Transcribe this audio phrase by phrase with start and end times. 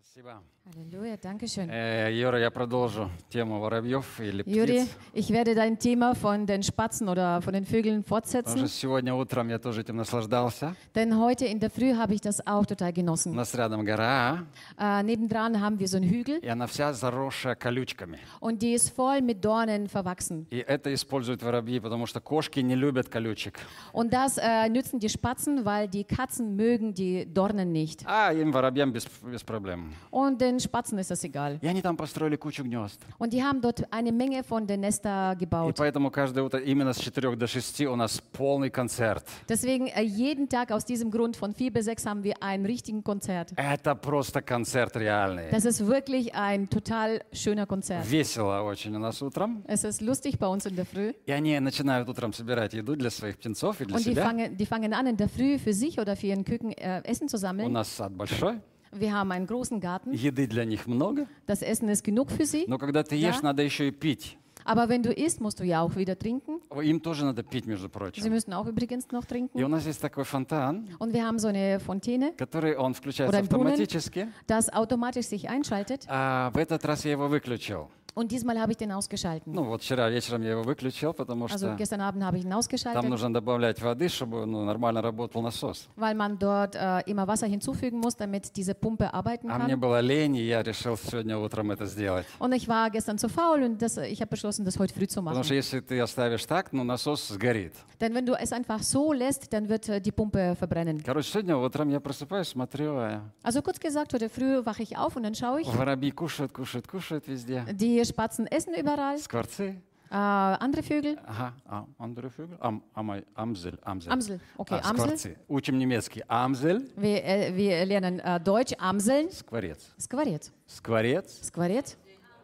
[0.00, 0.42] Спасибо.
[0.74, 1.68] Halleluja, danke schön.
[1.70, 4.88] Э, Юра, я продолжу тему воробьев или Juri, птиц.
[5.14, 9.14] ich werde dein Thema von den Spatzen oder von den Vögeln Потому что fortsetzen, сегодня
[9.14, 10.74] утром я тоже этим наслаждался.
[10.94, 13.34] denn heute in der Früh habe ich das auch total У genossen.
[13.34, 14.44] нас рядом гора,
[14.76, 18.18] Äh, nebendran haben wir so einen Hügel и она вся заросшая колючками.
[18.40, 20.46] und die ist voll mit Dornen verwachsen.
[20.50, 23.60] И это используют воробьи, потому что кошки не любят колючек.
[23.92, 28.02] Und das äh, nützen die Spatzen, weil die Katzen mögen die Dornen nicht.
[28.06, 29.89] А им воробьям без, без проблем.
[30.10, 31.58] Und den Spatzen ist das egal.
[31.62, 33.00] И они там построили кучу гнезд.
[33.18, 35.74] Und die haben dort eine Menge von den Nester И gebaut.
[35.76, 39.24] поэтому каждое утро именно с 4 до 6 у нас полный концерт.
[39.48, 43.02] Deswegen äh, jeden Tag aus diesem Grund von 4 bis 6 haben wir einen richtigen
[43.02, 43.52] Konzert.
[43.56, 45.50] Это просто концерт реальный.
[45.50, 48.04] Das ist wirklich ein total schöner Konzert.
[48.10, 49.62] Весело очень у нас утром.
[49.66, 51.12] Es ist lustig bei uns in der Früh.
[51.26, 54.22] И они начинают утром собирать еду для своих птенцов и для Und die себя.
[54.24, 57.28] fangen, die fangen an, in der Früh für sich oder für ihren Küken äh, Essen
[57.28, 57.72] zu У sammeln.
[57.72, 58.60] нас сад большой,
[58.92, 60.12] Wir haben einen großen Garten.
[60.12, 61.26] еды для них много.
[61.46, 62.64] Das Essen ist genug für sie.
[62.68, 63.42] Но когда ты ешь, Ja.
[63.42, 64.38] надо еще и пить.
[64.68, 66.60] Aber wenn du isst, musst du ja auch wieder trinken.
[66.82, 68.28] Им тоже надо пить, между Sie прочим.
[68.32, 69.70] müssen auch übrigens noch И у trinken.
[69.70, 73.48] нас есть такой фонтан, Und wir haben so eine Fontäne, который он включается Oder ein
[73.48, 73.68] Brunnen.
[73.74, 74.26] автоматически.
[74.48, 76.04] das automatisch sich einschaltet.
[76.08, 77.88] А в этот раз я его выключил.
[78.18, 79.52] Und diesmal habe ich den ausgeschalten.
[79.52, 82.48] Ну вот вчера вечером я его выключил, потому Also что gestern Abend habe ich ihn
[82.48, 85.86] там ausgeschaltet, нужно добавлять воды, чтобы ну, нормально работал насос.
[85.96, 89.80] weil man dort äh, immer Wasser hinzufügen muss, damit diese Pumpe arbeiten А мне kann.
[89.80, 92.24] было лень, и я решил сегодня утром это сделать.
[92.38, 95.20] Und ich war gestern zu faul und das, ich habe beschlossen, das heute früh zu
[95.20, 95.44] Потому machen.
[95.44, 97.74] что если ты оставишь так, ну насос сгорит.
[98.00, 101.02] Denn wenn du es einfach so lässt, dann wird äh, die Pumpe verbrennen.
[101.02, 105.16] Короче, сегодня утром я просыпаюсь, смотрю, а Also kurz gesagt, heute früh wache ich auf
[105.16, 107.64] und dann schaue ich, воробьи кушают, кушают, кушают везде.
[107.72, 109.76] die Spatzen essen überall, Скворцы.
[110.10, 112.56] äh, andere Vögel, Ага, а, andere Vögel?
[112.60, 114.12] Ам, амай, амзель, амзель.
[114.12, 115.16] Amsel, okay, А, Amsel.
[115.18, 115.36] скворцы.
[115.48, 116.22] Учим немецкий.
[116.28, 119.86] Амзель, Wir, äh, wir lernen äh, Deutsch, Amseln, скворец.
[119.98, 121.96] Skvariet, Скворец, Skvariet,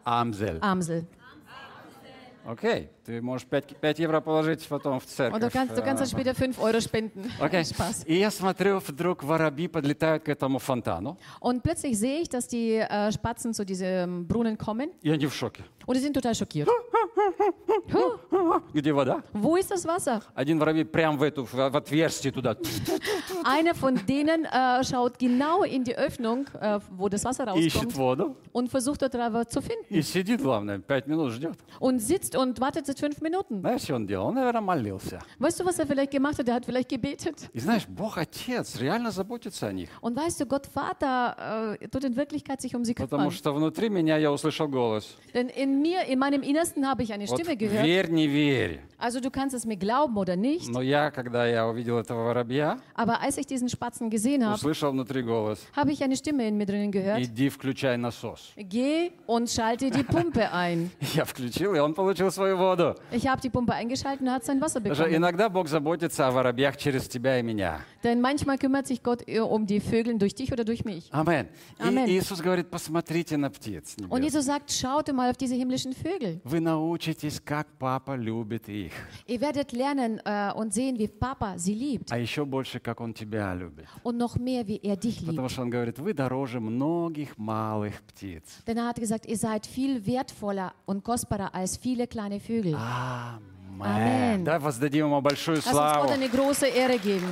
[0.03, 0.57] амзель.
[0.61, 1.05] Amsel.
[2.47, 5.41] Окей, ты можешь 5, 5 евро положить потом в церковь.
[5.41, 7.31] Und du kannst, du kannst dann Э, später 5 Euro spenden.
[7.39, 7.63] Окей.
[7.63, 8.03] Spaß.
[8.05, 12.75] И я смотрю, вдруг воробьи подлетают к этому фонтану, Und plötzlich sehe ich, dass die
[12.75, 15.63] äh, Spatzen zu diesem Brunnen kommen и они в шоке.
[15.87, 16.69] und die sind total schockiert.
[17.93, 19.21] Huh, Где вода?
[19.33, 20.21] wo ist das Wasser?
[20.35, 22.55] Один воробей прям в эту, в, в отверстие туда.
[23.43, 27.97] Einer von denen äh, schaut genau in die Öffnung, äh, wo das Wasser Ищет rauskommt
[27.97, 28.35] воду.
[28.53, 29.85] und versucht dort aber zu finden.
[29.93, 31.57] И сидит, главное, 5 минут ждет.
[31.79, 33.59] Und sitzt und wartet seit fünf Minuten.
[33.61, 34.27] Знаешь, что он делал?
[34.27, 35.19] Он, наверное, молился.
[35.39, 36.47] Weißt du, was er vielleicht gemacht hat?
[36.47, 37.49] Er hat vielleicht gebetet.
[37.53, 39.89] И знаешь, Бог Отец реально заботится о них.
[40.01, 43.31] Und weißt du, Gott Vater äh, tut in Wirklichkeit sich um sie Потому kümmern.
[43.31, 45.15] что внутри меня я услышал голос.
[45.33, 47.85] Denn in mir, in meinem Innersten habe ich eine Вот Stimme gehört.
[47.85, 48.79] верь, не верь.
[48.97, 50.69] Also du kannst es mir glauben oder nicht.
[50.69, 54.91] Но я, когда я увидел этого воробья, Aber als ich diesen Spatzen gesehen habe, услышал
[54.91, 55.59] внутри голос.
[55.75, 57.19] habe ich eine Stimme in mir drinnen gehört.
[57.19, 58.53] Иди включай насос.
[58.55, 60.89] Geh und schalte die Pumpe ein.
[61.15, 62.95] Я включил, и он получил свою воду.
[63.11, 65.17] Ich habe die Pumpe eingeschaltet und er hat sein Wasser Потому что bekommen.
[65.17, 67.81] иногда Бог заботится о воробьях через тебя и меня.
[68.03, 71.09] Denn manchmal kümmert sich Gott äh, um die Vögel durch dich oder durch mich.
[71.11, 71.47] Амен.
[71.77, 72.07] Амен.
[72.07, 73.95] И Иисус говорит, посмотрите на птиц.
[74.09, 74.23] Und небесных.
[74.23, 76.40] Jesus sagt, schaut mal auf diese himmlischen Vögel.
[76.44, 78.92] Вы научитесь, как папа любит их.
[79.26, 82.10] Ihr werdet lernen äh, und sehen, wie Papa sie liebt.
[82.10, 83.86] А еще больше, как он тебя любит.
[84.02, 85.30] Und noch mehr, wie er dich liebt.
[85.30, 88.62] Потому что он говорит, вы дороже многих малых птиц.
[88.66, 92.74] Denn er hat gesagt, ihr seid viel wertvoller und kostbarer als viele kleine Vögel.
[92.74, 93.58] Амен.
[93.80, 94.44] Амен.
[94.44, 96.08] Давай воздадим ему большую славу.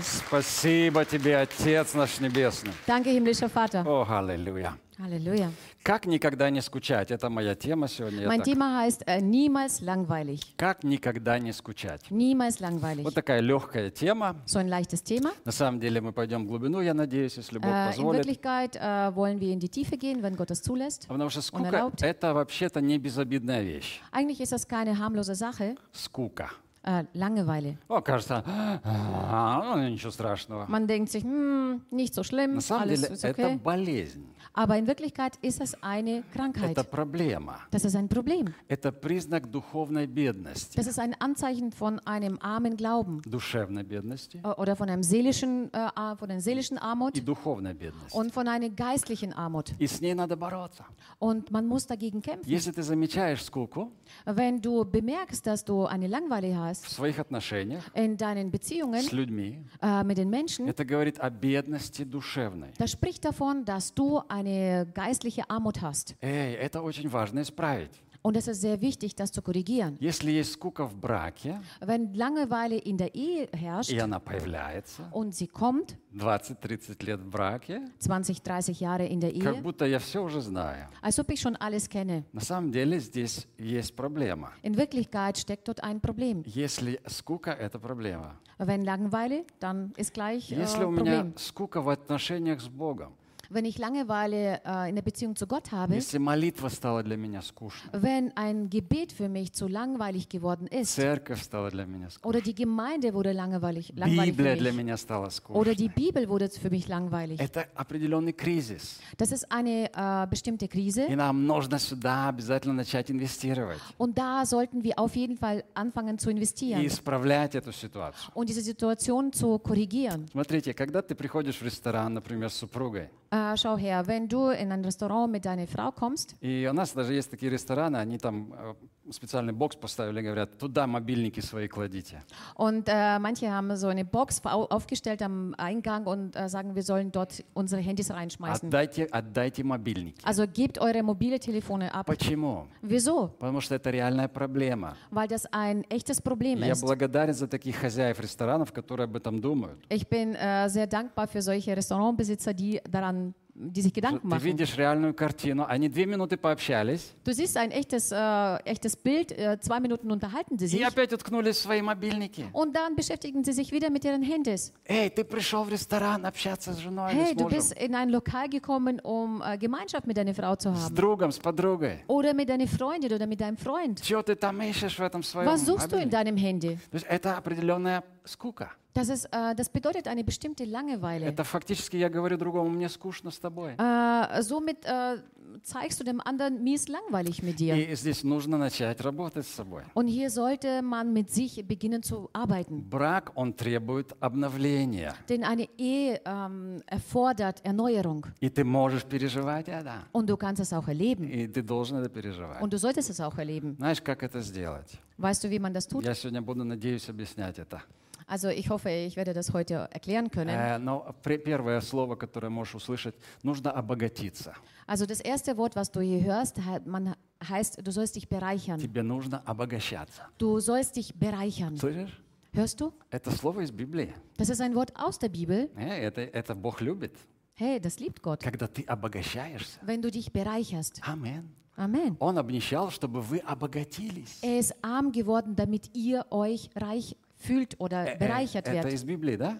[0.02, 2.72] Спасибо тебе, Отец наш Небесный.
[2.86, 3.84] Danke, himmlischer Vater.
[3.84, 4.76] О, аллилуйя.
[4.98, 5.50] Halleluja.
[5.82, 7.10] Как никогда не скучать?
[7.10, 8.26] Это моя тема сегодня.
[8.26, 10.40] Mein Thema heißt äh, niemals langweilig.
[10.56, 12.00] Как никогда не скучать?
[12.10, 13.04] Niemals langweilig.
[13.04, 14.36] Вот такая легкая тема.
[14.46, 15.32] So ein leichtes Thema.
[15.44, 18.24] На самом деле мы пойдем в глубину, я надеюсь, если Бог Äh, in позволит.
[18.26, 21.06] Wirklichkeit äh, wollen wir in die Tiefe gehen, wenn Gott das zulässt.
[21.08, 24.00] Потому что скука это вообще-то не безобидная вещь.
[24.12, 25.76] Eigentlich ist das keine harmlose Sache.
[25.92, 26.50] Скука.
[26.85, 27.77] Äh, Langeweile.
[27.87, 28.43] О, кажется,
[28.83, 30.65] «А, ну, ничего страшного.
[30.67, 33.59] Man denkt sich, hm, nicht so schlimm, На самом alles деле ist это okay.
[33.63, 36.71] болезнь, Aber in Wirklichkeit ist es eine Krankheit.
[36.75, 38.53] это проблема, Das ist ein Problem.
[38.67, 44.47] это признак духовной бедности, Das ist ein Anzeichen von einem armen Glauben душевной бедности äh,
[44.47, 48.13] oder von einem seelischen, äh, Ar- von einer seelischen Armut и духовной бедности.
[48.17, 49.73] und von einer geistlichen Armut.
[49.79, 50.83] И с ней надо бороться.
[51.19, 52.49] Und man muss dagegen kämpfen.
[52.49, 53.91] Если ты замечаешь скуку
[54.25, 56.47] Wenn du bemerkst, dass du eine Langeweile
[56.84, 61.18] в hast своих отношениях in deinen Beziehungen с людьми, äh, mit den Menschen, это говорит
[61.18, 62.72] о бедности душевной.
[62.78, 66.14] das spricht davon, dass du eine geistliche Armut hast.
[66.20, 67.90] Эй, это очень важно исправить.
[68.25, 69.97] Und es ist sehr wichtig, das zu korrigieren.
[69.99, 75.33] Если есть скука в браке, Wenn Langeweile in der Ehe herrscht и она появляется, und
[75.33, 79.97] sie kommt, 20-30 лет в браке, 20, 30 Jahre in der как Ehe, будто я
[79.97, 80.87] все уже знаю.
[81.01, 82.23] als ob ich schon alles kenne.
[82.31, 84.53] На самом деле здесь есть проблема.
[84.61, 86.43] In Wirklichkeit steckt dort ein Problem.
[86.45, 88.35] Если скука – это проблема.
[88.59, 91.39] Wenn Langeweile, dann ist gleich äh, Если у меня Problem.
[91.39, 93.13] скука в отношениях с Богом,
[93.53, 97.41] Wenn ich Langeweile äh, in der Beziehung zu Gott habe, если молитва стала для меня
[97.41, 102.29] скучной, wenn ein Gebet für mich zu langweilig geworden ist, церковь стала для меня скучной,
[102.29, 105.95] oder die Gemeinde wurde langweilig, langweilig Библия для für mich, меня стала oder die скучной,
[105.95, 107.41] Bibel wurde für mich langweilig.
[107.41, 109.01] это определенный кризис.
[109.17, 114.45] Das ist eine äh, bestimmte Krise И нам нужно сюда обязательно начать инвестировать und da
[114.45, 118.31] sollten wir auf jeden Fall anfangen zu и investieren исправлять эту ситуацию.
[118.33, 120.25] und diese Situation zu korrigieren.
[120.31, 124.71] Смотрите, когда ты приходишь в ресторан, например, с супругой, Äh, schau her, wenn du in
[124.73, 128.53] ein Restaurant mit deiner Frau kommst, и у нас даже есть такие рестораны, они там
[128.53, 128.73] э,
[129.10, 132.22] специальный бокс поставили, говорят, туда мобильники свои кладите.
[132.56, 136.82] Und äh, manche haben so eine Box au- aufgestellt am Eingang und äh, sagen, wir
[136.82, 138.68] sollen dort unsere Handys reinschmeißen.
[138.68, 140.20] Отдайте, отдайте мобильники.
[140.24, 142.06] Also gebt eure mobile Telefone ab.
[142.06, 142.66] Почему?
[142.82, 143.28] Wieso?
[143.38, 144.96] Потому что это реальная проблема.
[145.10, 146.82] Weil das ein echtes Problem Я ist.
[146.82, 149.78] благодарен за таких хозяев ресторанов, которые об этом думают.
[149.88, 154.43] Ich bin äh, sehr dankbar für solche Restaurantbesitzer, die daran, die sich Gedanken Ты machen.
[154.43, 155.65] видишь реальную картину.
[155.67, 160.57] Они две минуты пообщались Du siehst ein echtes, äh, echtes Bild, äh, zwei Minuten unterhalten
[160.57, 162.45] sie и sich опять уткнулись в свои мобильники.
[162.53, 164.71] und dann beschäftigen sie sich wieder mit ihren Handys.
[164.85, 167.93] Эй, ты пришел в ресторан общаться с женой или Hey, с du мужем, bist in
[167.93, 170.95] ein Lokal gekommen, um äh, Gemeinschaft mit deiner Frau zu с haben.
[170.95, 172.03] другом, с подругой.
[172.07, 174.01] Oder mit deiner Freundin oder mit deinem Freund.
[174.01, 176.09] Чего ты там ищешь в этом своем Was suchst du in мобильнике?
[176.09, 176.77] deinem Handy?
[176.89, 178.71] То есть это определенная скука.
[178.96, 181.26] Das, ist, äh, das bedeutet eine bestimmte Langeweile.
[181.26, 183.74] Это фактически я говорю другому, мне скучно с тобой.
[183.76, 185.18] Äh, somit äh,
[185.62, 187.74] zeigst du dem anderen, mir ist langweilig mit dir.
[187.76, 189.82] И здесь нужно начать работать с собой.
[189.92, 192.88] Und hier sollte man mit sich beginnen zu arbeiten.
[192.88, 195.14] Брак, он требует обновления.
[195.28, 198.24] Denn eine Ehe ähm, erfordert Erneuerung.
[198.40, 200.04] И ты можешь переживать это.
[200.12, 201.28] Und du kannst es auch erleben.
[201.28, 202.62] И ты должен это переживать.
[202.62, 203.76] Und du solltest es auch erleben.
[203.76, 204.98] Знаешь, как это сделать?
[205.18, 206.02] Weißt du, wie man das tut?
[206.02, 207.82] Я сегодня буду, надеюсь, объяснять это.
[208.27, 210.49] Also ich hoffe, ich werde das heute erklären können.
[210.57, 214.53] Э, Но пре- первое слово, которое можешь услышать, нужно обогатиться.
[214.87, 218.79] Also das erste Wort, was du hier hörst, he- man heißt, du sollst dich bereichern.
[218.79, 220.21] Тебе нужно обогащаться.
[220.37, 221.75] Du sollst dich bereichern.
[221.77, 222.21] Слышишь?
[222.53, 222.93] Hörst du?
[223.09, 224.13] Это слово из Библии.
[224.37, 225.69] Das ist ein Wort aus der Bibel.
[225.75, 227.15] Э, Это, это Бог любит,
[227.55, 228.41] Hey, das liebt Gott.
[228.41, 229.77] когда ты обогащаешься.
[229.85, 231.01] Wenn du dich bereicherst.
[231.05, 231.49] Амин.
[231.77, 232.15] Amen.
[232.19, 234.39] Он обнищал, чтобы вы обогатились.
[234.41, 238.93] Er ist arm geworden, damit ihr euch reich fühlt oder Э, э, bereichert Это werdet.
[238.93, 239.57] из Библии, да?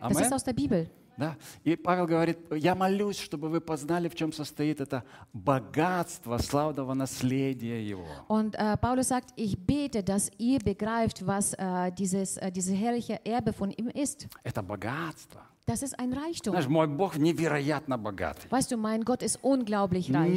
[0.00, 0.32] Das ist Амен.
[0.32, 0.88] aus der Bibel.
[1.18, 1.36] Да.
[1.64, 5.04] И Павел говорит, я молюсь, чтобы вы познали, в чем состоит это
[5.34, 8.06] богатство славного наследия Его.
[8.28, 13.20] Und äh, Paulus sagt, ich bete, dass ihr begreift, was äh, dieses, äh, dieses herrliche
[13.26, 14.28] Erbe von ihm ist.
[14.42, 15.42] Это богатство.
[15.66, 16.52] Das ist ein Reichtum.
[16.52, 18.50] Знаешь, мой Бог невероятно богатый.
[18.50, 20.28] Weißt du, mein Gott ist unglaublich reich.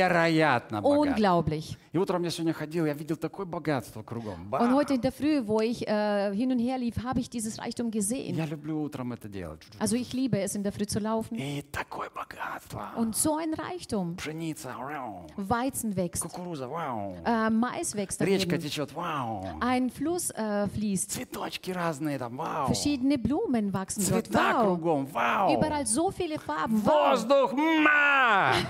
[0.00, 1.10] Невероятно богатый.
[1.12, 1.76] Unglaublich.
[1.92, 4.48] И утром я сегодня ходил, я видел такое богатство кругом.
[4.48, 4.58] Ба!
[4.58, 7.58] Und heute in der Früh, wo ich äh, hin und her lief, habe ich dieses
[7.58, 8.34] Reichtum gesehen.
[8.36, 9.60] Я люблю утром это делать.
[9.78, 11.36] Also ich liebe es, in der Früh zu laufen.
[11.38, 12.92] И такое богатство.
[12.96, 14.16] Und so ein Reichtum.
[14.16, 15.26] Пшеница, вау.
[15.36, 17.16] Weizen wächst, Кукуруза, вау.
[17.24, 18.62] äh, Mais wächst Речка daneben.
[18.62, 19.44] течет, вау.
[19.60, 21.10] Ein Fluss äh, fließt.
[21.12, 22.66] Цветочки разные там, вау.
[22.66, 24.26] Verschiedene Blumen wachsen dort.
[24.26, 24.73] Цвета Wow.
[24.74, 25.54] кругом, вау.
[25.54, 26.82] Überall so viele Farben.
[26.84, 27.10] Wow.
[27.12, 28.52] Воздух, ма!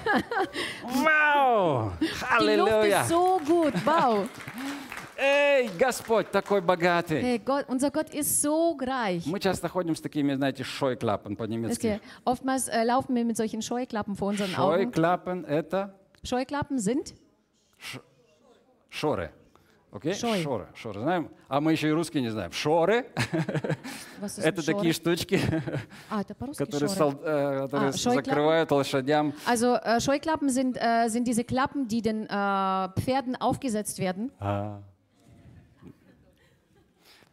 [0.82, 1.92] Вау!
[2.00, 3.02] Die Luft Аллилуйя!
[3.02, 3.74] ist so gut.
[3.84, 4.28] Wow.
[5.22, 7.20] Эй, Господь такой богатый!
[7.20, 9.26] Hey, Gott, unser Gott ist so reich.
[9.26, 11.86] Мы часто ходим с такими, знаете, шойклапен Wisst по-немецки.
[11.86, 14.84] ihr, oftmals äh, laufen wir mit solchen Scheuklappen vor unseren Augen.
[14.84, 15.94] Шойклапен – это
[16.24, 17.14] Scheuklappen sind
[18.88, 19.30] шоры.
[19.95, 20.13] Окей?
[20.13, 20.43] Шой.
[20.43, 20.67] Шоры.
[20.75, 20.99] Шоры.
[20.99, 21.29] Знаем?
[21.47, 22.51] А мы еще и русские не знаем.
[22.51, 23.05] Шоры
[24.43, 25.39] это такие штучки,
[26.11, 29.33] Ah, это по-русски которые, сол- э, которые А, закрывают лошадям.
[29.47, 34.31] Also äh, Scheuklappen sind, äh, sind diese Klappen, die den äh, Pferden aufgesetzt werden.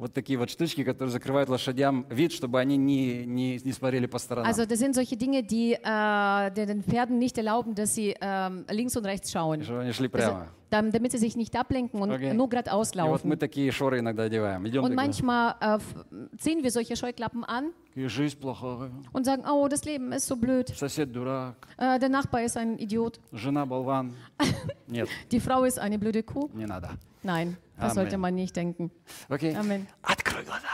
[0.02, 4.20] Вот такие вот штучки, которые закрывают лошадям вид, чтобы они не, не, не смотрели по
[4.20, 4.48] сторонам.
[4.52, 8.66] Also das sind solche Dinge, die äh, den den Pferden nicht erlauben, dass sie ähm,
[8.70, 9.64] links und rechts schauen.
[9.64, 10.48] чтобы они шли Also, прямо.
[10.70, 12.32] dam- damit sie sich nicht ablenken und Okay.
[12.36, 13.40] nur geradeaus И вот мы laufen.
[13.40, 14.68] такие шоры иногда одеваем.
[14.68, 16.06] Идем Und такие, manchmal äh, f-
[16.38, 20.36] ziehen wir solche Scheuklappen an «И жизнь плохая, und sagen, oh, das Leben ist so
[20.36, 20.70] blöd.
[20.78, 23.20] сосед дурак, Äh, der Nachbar ist ein Idiot.
[23.34, 24.14] жена болван.
[24.88, 26.50] Нет, Die Frau ist eine blöde Kuh.
[26.54, 26.92] не надо.
[27.24, 27.96] Nein, das Amen.
[27.96, 28.92] sollte man nicht denken.
[29.30, 29.56] Окей?
[29.56, 29.88] Amen.
[30.02, 30.68] Открой глаза.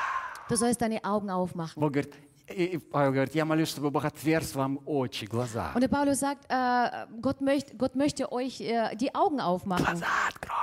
[0.50, 1.80] Du sollst deine Augen aufmachen.
[1.82, 2.14] Бог говорит,
[2.50, 5.72] И Павел говорит, я молюсь, чтобы Бог отверз вам очи, глаза.
[5.74, 9.86] Und der Paulus sagt, äh, Gott, möcht, Gott möchte euch äh, die Augen aufmachen.
[9.86, 10.54] Глаза открой.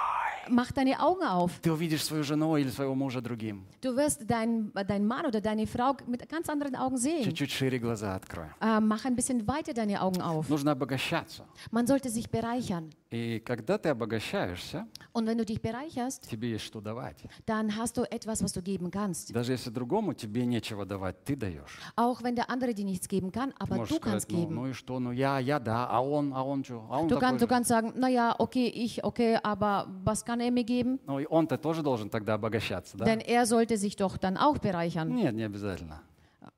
[0.49, 1.53] Mach deine Augen auf.
[1.63, 3.67] Ты увидишь свою жену или своего мужа другим.
[3.83, 7.23] Du wirst deinen dein Mann oder deine Frau mit ganz anderen Augen sehen.
[7.25, 8.47] Чуть-чуть шире глаза открой.
[8.61, 10.49] Äh, mach ein bisschen weiter deine Augen auf.
[10.49, 11.45] Нужно обогащаться.
[11.71, 12.91] Man sollte sich bereichern.
[13.13, 17.17] И когда ты обогащаешься, Und wenn du dich bereicherst, тебе есть что давать.
[17.47, 19.33] dann hast du etwas, was du geben kannst.
[19.33, 21.79] Даже если другому тебе нечего давать, ты даешь.
[21.97, 24.39] Auch wenn der andere dir nichts geben kann, Ты aber можешь du kannst сказать, ну,
[24.49, 24.55] geben.
[24.55, 27.15] ну и что, ну я, я да, а он, а он что, а он Du
[27.17, 27.49] такой kannst, du же.
[27.49, 30.99] kannst sagen, naja, okay, ich, okay, aber was kann er mir geben?
[31.07, 33.05] Ну и он-то тоже должен тогда обогащаться, да?
[33.05, 35.15] Denn er sollte sich doch dann auch bereichern.
[35.15, 36.01] Нет, не обязательно.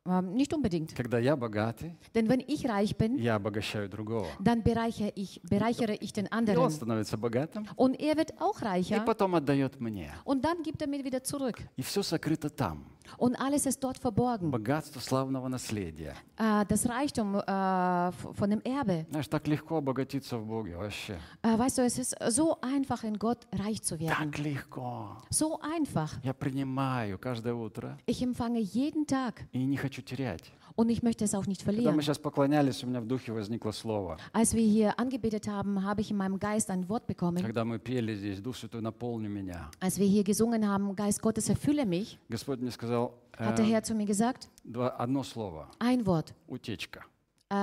[0.06, 0.94] Ähm, nicht unbedingt.
[0.94, 4.26] Когда я bogатый, Denn wenn ich reich bin, я обогащаю другого.
[4.40, 6.70] dann bereichere ich, bereichere ich den И он anderen.
[6.70, 9.04] становится богатым, Und er wird auch и reicher.
[9.04, 10.10] потом отдает мне.
[10.24, 11.58] Und dann gibt er mir wieder zurück.
[11.76, 12.84] И все сокрыто там.
[13.18, 14.50] Und alles ist dort verborgen.
[14.50, 16.14] Богатство славного наследия.
[16.38, 19.04] Äh, das Reichtum äh, f- von dem Erbe.
[19.10, 21.18] Знаешь, так легко обогатиться в Боге вообще.
[21.42, 24.30] Äh, weißt du, es ist so einfach in Gott reich zu werden.
[24.30, 25.16] Так легко.
[25.30, 26.12] So einfach.
[26.22, 30.51] Я принимаю каждое утро Ich empfange jeden Tag и не хочу терять.
[30.75, 32.01] und ich möchte es auch nicht Когда мы verlieren.
[32.01, 34.17] сейчас поклонялись, у меня в духе возникло слово.
[34.33, 37.41] Als wir hier angebetet haben, habe ich in meinem Geist ein Wort bekommen.
[37.41, 39.71] Когда мы пели здесь, Дух Святой, наполни меня.
[39.79, 43.65] Als wir hier gesungen haben, Geist Gottes, erfülle mich, Господь мне сказал э, hat der
[43.65, 45.67] Herr zu mir gesagt, два- одно слово.
[45.79, 46.33] ein Wort.
[46.47, 47.01] Утечка.
[47.49, 47.55] Äh,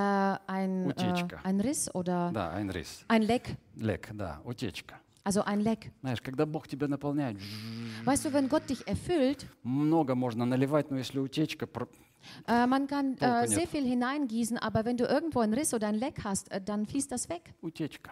[0.47, 1.41] ein, äh, Утечка.
[1.45, 3.05] ein Riss oder Да, ein рис.
[3.07, 3.57] ein Leck.
[3.77, 4.97] Лек, да, утечка.
[5.23, 5.91] Also ein Leck.
[6.01, 7.39] Знаешь, когда Бог тебя наполняет,
[8.05, 11.67] Weißt du, wenn Gott dich erfüllt, много можно наливать, но если утечка,
[12.48, 13.50] äh, man kann Толку äh, нет.
[13.50, 16.86] sehr viel hineingießen, aber wenn du irgendwo einen Riss oder ein Leck hast, äh, dann
[16.86, 17.54] fließt das weg.
[17.62, 18.12] утечка.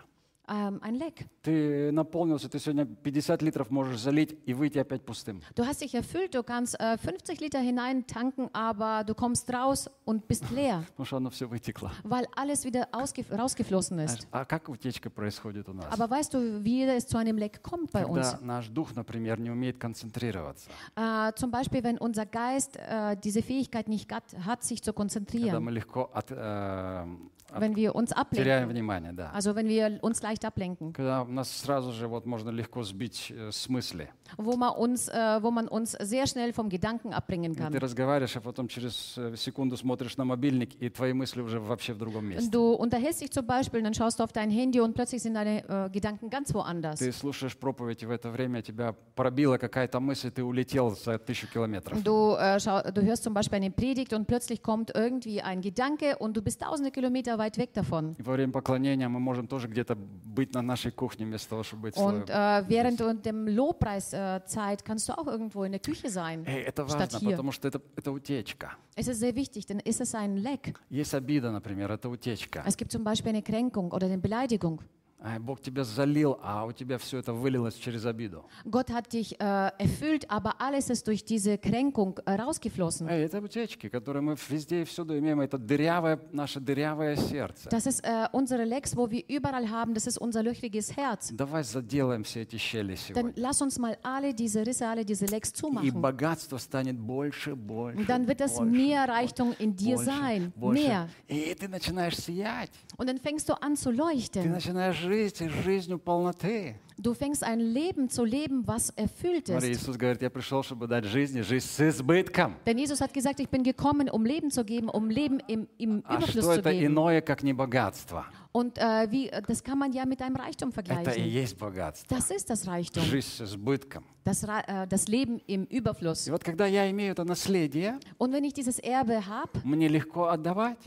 [0.50, 1.26] Ähm, ein Leck.
[1.44, 5.42] Ты наполнился, ты сегодня 50 литров можешь залить и выйти опять пустым.
[5.58, 9.90] Du hast dich erfüllt, du kannst äh, 50 Liter hinein tanken, aber du kommst raus
[10.06, 11.92] und bist leer, Потому что оно все вытекло.
[12.06, 14.28] weil alles wieder ausgef rausgeflossen Знаешь, ist.
[14.32, 15.88] А как утечка происходит у нас?
[15.92, 18.32] Aber weißt du, wie es zu einem Leck kommt bei uns?
[18.32, 20.70] Когда наш дух, например, не умеет концентрироваться.
[20.96, 24.98] Äh, zum Beispiel, wenn unser Geist äh, diese Fähigkeit nicht hat, hat sich zu Когда
[24.98, 27.08] konzentrieren, мы легко от- э, от-
[27.54, 29.32] wenn wir uns теряем ablenken, внимание, да.
[29.34, 33.52] also wenn wir uns leicht ablenken, Когда нас сразу же вот можно легко сбить э,
[33.52, 34.10] с мысли.
[34.38, 37.72] wo man uns, äh, wo man uns sehr schnell vom Gedanken abbringen И kann.
[37.72, 41.94] Ты разговариваешь, а потом через э, секунду смотришь на мобильник, и твои мысли уже вообще
[41.94, 42.50] в другом месте.
[42.52, 45.64] Du unterhältst dich zum Beispiel, dann schaust du auf dein Handy und plötzlich sind deine
[45.68, 47.00] äh, Gedanken ganz woanders.
[47.00, 51.48] Ты слушаешь проповедь, и в это время тебя пробила какая-то мысль, ты улетел за тысячу
[51.48, 52.04] километров.
[52.04, 56.18] Du, äh, schau, du hörst zum Beispiel eine Predigt und plötzlich kommt irgendwie ein Gedanke
[56.18, 58.16] und du bist tausende Kilometer weit weg davon.
[58.20, 61.84] И во время поклонения мы можем тоже где-то быть на нашей кухне вместо того, чтобы
[61.84, 62.30] быть Und слоем.
[62.30, 66.88] äh, während du dem Lobpreiszeit kannst du auch irgendwo in der Küche sein, Эй, это
[66.88, 67.32] statt важно, hier.
[67.32, 68.76] потому что это, это утечка.
[68.96, 70.76] Es ist sehr wichtig, denn ist es ein Leck.
[70.90, 72.64] Есть обида, например, это утечка.
[72.66, 74.82] Es gibt zum Beispiel eine Kränkung oder eine Beleidigung.
[75.25, 78.45] А Бог тебя залил, а у тебя все это вылилось через обиду.
[78.65, 83.09] Gott hat dich äh, erfüllt, aber alles ist durch diese Kränkung äh, rausgeflossen.
[83.09, 85.41] Эй, это утечки, которые мы везде и всюду имеем.
[85.41, 87.69] Это дырявое, наше дырявое сердце.
[87.71, 91.31] Das ist äh, unsere Lecks, wo wir überall haben, das ist unser löchriges Herz.
[91.33, 93.33] Давай заделаем все эти щели Dann сегодня.
[93.37, 96.01] lass uns mal alle diese Risse, alle diese Lecks И zumachen.
[96.01, 100.53] богатство станет больше, больше, Und dann wird es больше, mehr Reichtum in dir больше, sein,
[100.57, 100.83] больше.
[100.83, 101.09] mehr.
[101.29, 102.71] И ты начинаешь сиять.
[102.97, 104.51] Und dann fängst du an zu Ты leuchten.
[104.51, 106.77] начинаешь жить жизнью полноты.
[106.99, 109.65] Du fängst ein Leben zu leben, was erfüllt ist.
[109.65, 112.55] Иисус говорит, я пришел, чтобы дать жизни, жизнь с избытком.
[112.65, 116.03] Denn Jesus hat gesagt, ich bin gekommen, um Leben zu geben, um Leben im, im
[116.07, 116.93] А Überfluss что zu это geben.
[116.93, 118.27] иное, как не богатство?
[118.53, 121.25] Und äh, wie, das kann man ja mit einem Reichtum Это и vergleichen.
[121.25, 122.15] есть богатство.
[122.15, 124.05] Das ist das Reichtum, Жизнь с избытком.
[124.25, 126.29] das, äh, das Leben im Überfluss.
[126.29, 130.27] И вот когда я имею это наследие, Und wenn ich dieses Erbe habe, мне легко
[130.29, 130.79] отдавать.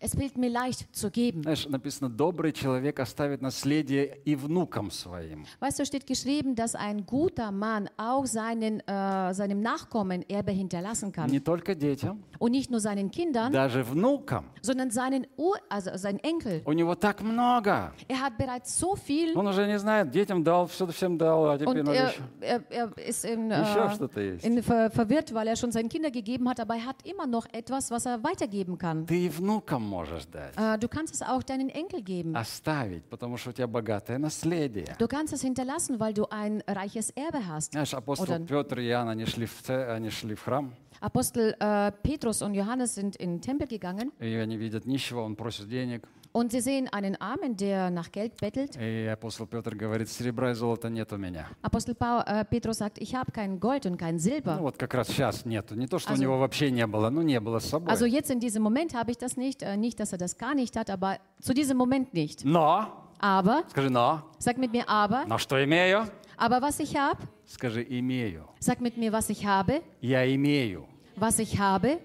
[0.00, 1.42] es fällt mir leicht zu geben.
[1.42, 5.44] Знаешь, написано, добрый человек оставит наследие и внукам своим.
[5.60, 11.12] Weißt du, steht geschrieben, dass ein guter Mann auch seinen, äh, seinem Nachkommen Erbe hinterlassen
[11.12, 11.30] kann.
[11.30, 14.46] Не только детям, Und nicht nur seinen Kindern, даже внукам.
[14.62, 16.62] sondern seinen Ur also seinen Enkel.
[16.64, 17.92] У него так много.
[18.08, 21.58] Er hat bereits so viel Он уже не знает, детям дал, все всем дал, а
[21.58, 24.44] теперь und надо er, еще, er, er ist in, еще äh, что-то есть.
[24.44, 27.46] in ver verwirrt, weil er schon seinen Kindern gegeben hat, aber er hat immer noch
[27.52, 29.06] etwas, was er weitergeben kann.
[29.06, 29.30] Ты и
[29.79, 30.55] внукам можешь дать.
[30.55, 32.35] Äh, du kannst es auch deinen Enkel geben.
[32.35, 34.95] Оставить, потому что у тебя богатое наследие.
[34.99, 37.71] Du kannst es hinterlassen, weil du ein reiches Erbe hast.
[37.71, 41.93] Знаешь, апостол Oder- Петр и Иоанн, они шли в, они шли в храм, Apostel äh,
[42.03, 46.05] Petrus und Johannes sind in den Tempel gegangen и они видят нищего, он просит денег.
[46.32, 48.76] und sie sehen einen Armen, der nach Geld bettelt.
[48.76, 51.46] И апостол Петр говорит, серебра и золота нет у меня.
[51.62, 54.58] Apostel Paul, äh, Petrus sagt, ich habe kein Gold und kein Ну Silber.
[54.60, 55.76] вот как раз сейчас нету.
[55.76, 57.88] Не то, что у Also- него вообще не было, ну не было с собой.
[57.92, 59.62] Also jetzt in diesem Moment habe ich das nicht.
[59.62, 62.44] Äh, nicht, dass er das gar nicht hat, aber zu diesem Moment nicht.
[62.44, 62.86] Но,
[63.20, 66.08] Aber, скажи, но, sag mit mir aber, но что имею?
[66.36, 68.48] aber was ich habe, Скажи, имею.
[68.58, 70.84] sag mit mir, was ich habe, Я имею.
[71.16, 72.00] was ich habe.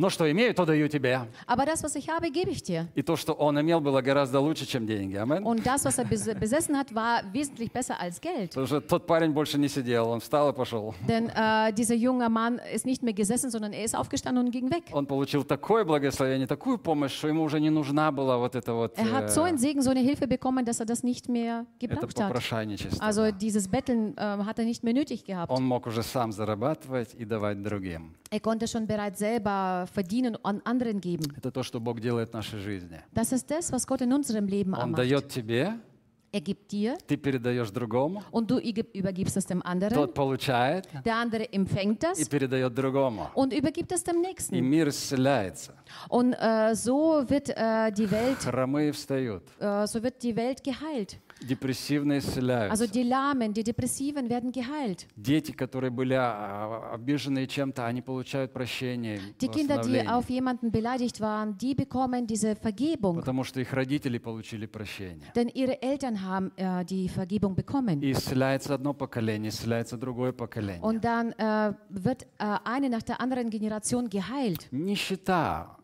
[0.00, 1.20] Но что имею, то даю тебе.
[1.46, 2.88] Aber das, was ich habe, gebe ich dir.
[2.94, 5.14] И то, что он имел, было гораздо лучше, чем деньги.
[5.16, 5.44] Амен.
[5.44, 8.50] Und das, was er bes- besessen hat, war wesentlich besser als Geld.
[8.54, 10.94] Потому что тот парень больше не сидел, он встал и пошел.
[11.06, 14.70] Denn äh, dieser junge Mann ist nicht mehr gesessen, sondern er ist aufgestanden und ging
[14.70, 14.84] weg.
[14.92, 18.96] Он получил такое благословение, такую помощь, что ему уже не нужна была вот эта вот
[18.96, 21.88] Er hat so einen Segen, so eine Hilfe bekommen, dass er das nicht mehr это
[21.88, 22.28] gebraucht hat.
[22.28, 23.04] попрошайничество.
[23.04, 25.50] Also dieses Betteln äh, hat er nicht mehr nötig gehabt.
[25.52, 28.14] Он мог уже сам зарабатывать и давать другим.
[28.31, 31.25] Er konnte schon bereits selber verdienen und an anderen geben.
[31.37, 32.99] Это то, что Бог делает в нашей жизни.
[33.13, 34.97] Das ist das, was Gott in unserem Leben Он macht.
[34.99, 35.73] дает тебе,
[36.33, 39.93] Er gibt dir ты передаешь другому, und du üge- übergibst es dem anderen.
[39.93, 43.29] тот получает Der andere empfängt и das передает другому.
[43.35, 44.59] und übergibt es dem И Nächsten.
[44.69, 45.71] мир исцеляется.
[46.09, 51.19] Und äh, so wird äh, die Welt, Хромые встают, äh, so wird die Welt geheilt.
[51.42, 52.88] Депрессивные Also исцеляются.
[52.88, 55.06] die Lahmen, die Depressiven werden geheilt.
[55.16, 61.20] Дети, которые были а, обижены чем-то, они получают прощение, Die Kinder, die auf jemanden beleidigt
[61.20, 63.16] waren, die bekommen diese Vergebung.
[63.16, 65.32] Потому что их родители получили прощение.
[65.34, 68.02] Denn ihre Eltern haben äh, die Vergebung bekommen.
[68.02, 70.82] И исцеляется одно поколение, исцеляется другое поколение.
[70.82, 74.68] Und dann äh, wird äh, eine nach der anderen Generation geheilt.
[74.70, 75.79] Нищета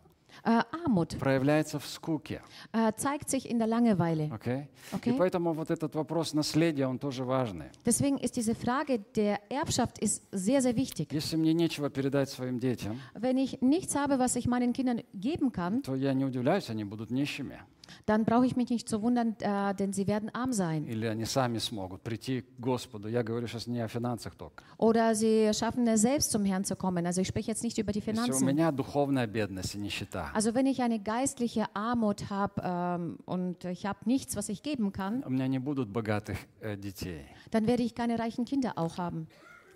[0.47, 2.41] Äh, Armut проявляется в скуке.
[2.73, 4.31] äh, zeigt sich in der Langeweile.
[4.33, 4.69] Okay?
[4.93, 5.11] Okay.
[5.13, 7.67] И поэтому вот этот вопрос наследия, он тоже важный.
[7.85, 11.13] Deswegen ist diese Frage der Erbschaft ist sehr, sehr wichtig.
[11.13, 15.51] Если мне нечего передать своим детям, Wenn ich nichts habe, was ich meinen Kindern geben
[15.51, 17.59] kann, то я не удивляюсь, они будут нищими.
[18.06, 20.86] dann brauche ich mich nicht zu wundern, äh, denn sie werden arm sein.
[20.86, 23.08] Или они сами смогут прийти к Господу.
[23.10, 24.64] Я говорю сейчас не о финансах только.
[24.78, 27.06] Oder sie schaffen es selbst zum Herrn zu kommen.
[27.06, 28.46] Also ich spreche jetzt nicht über die Если у Finanzen.
[28.46, 33.86] меня духовная бедность и нищета, Also wenn ich eine geistliche Armut habe ähm, und ich
[33.86, 37.26] habe nichts, was ich geben kann, у меня не будут богатых э, детей.
[37.52, 39.28] dann werde ich keine reichen Kinder auch haben.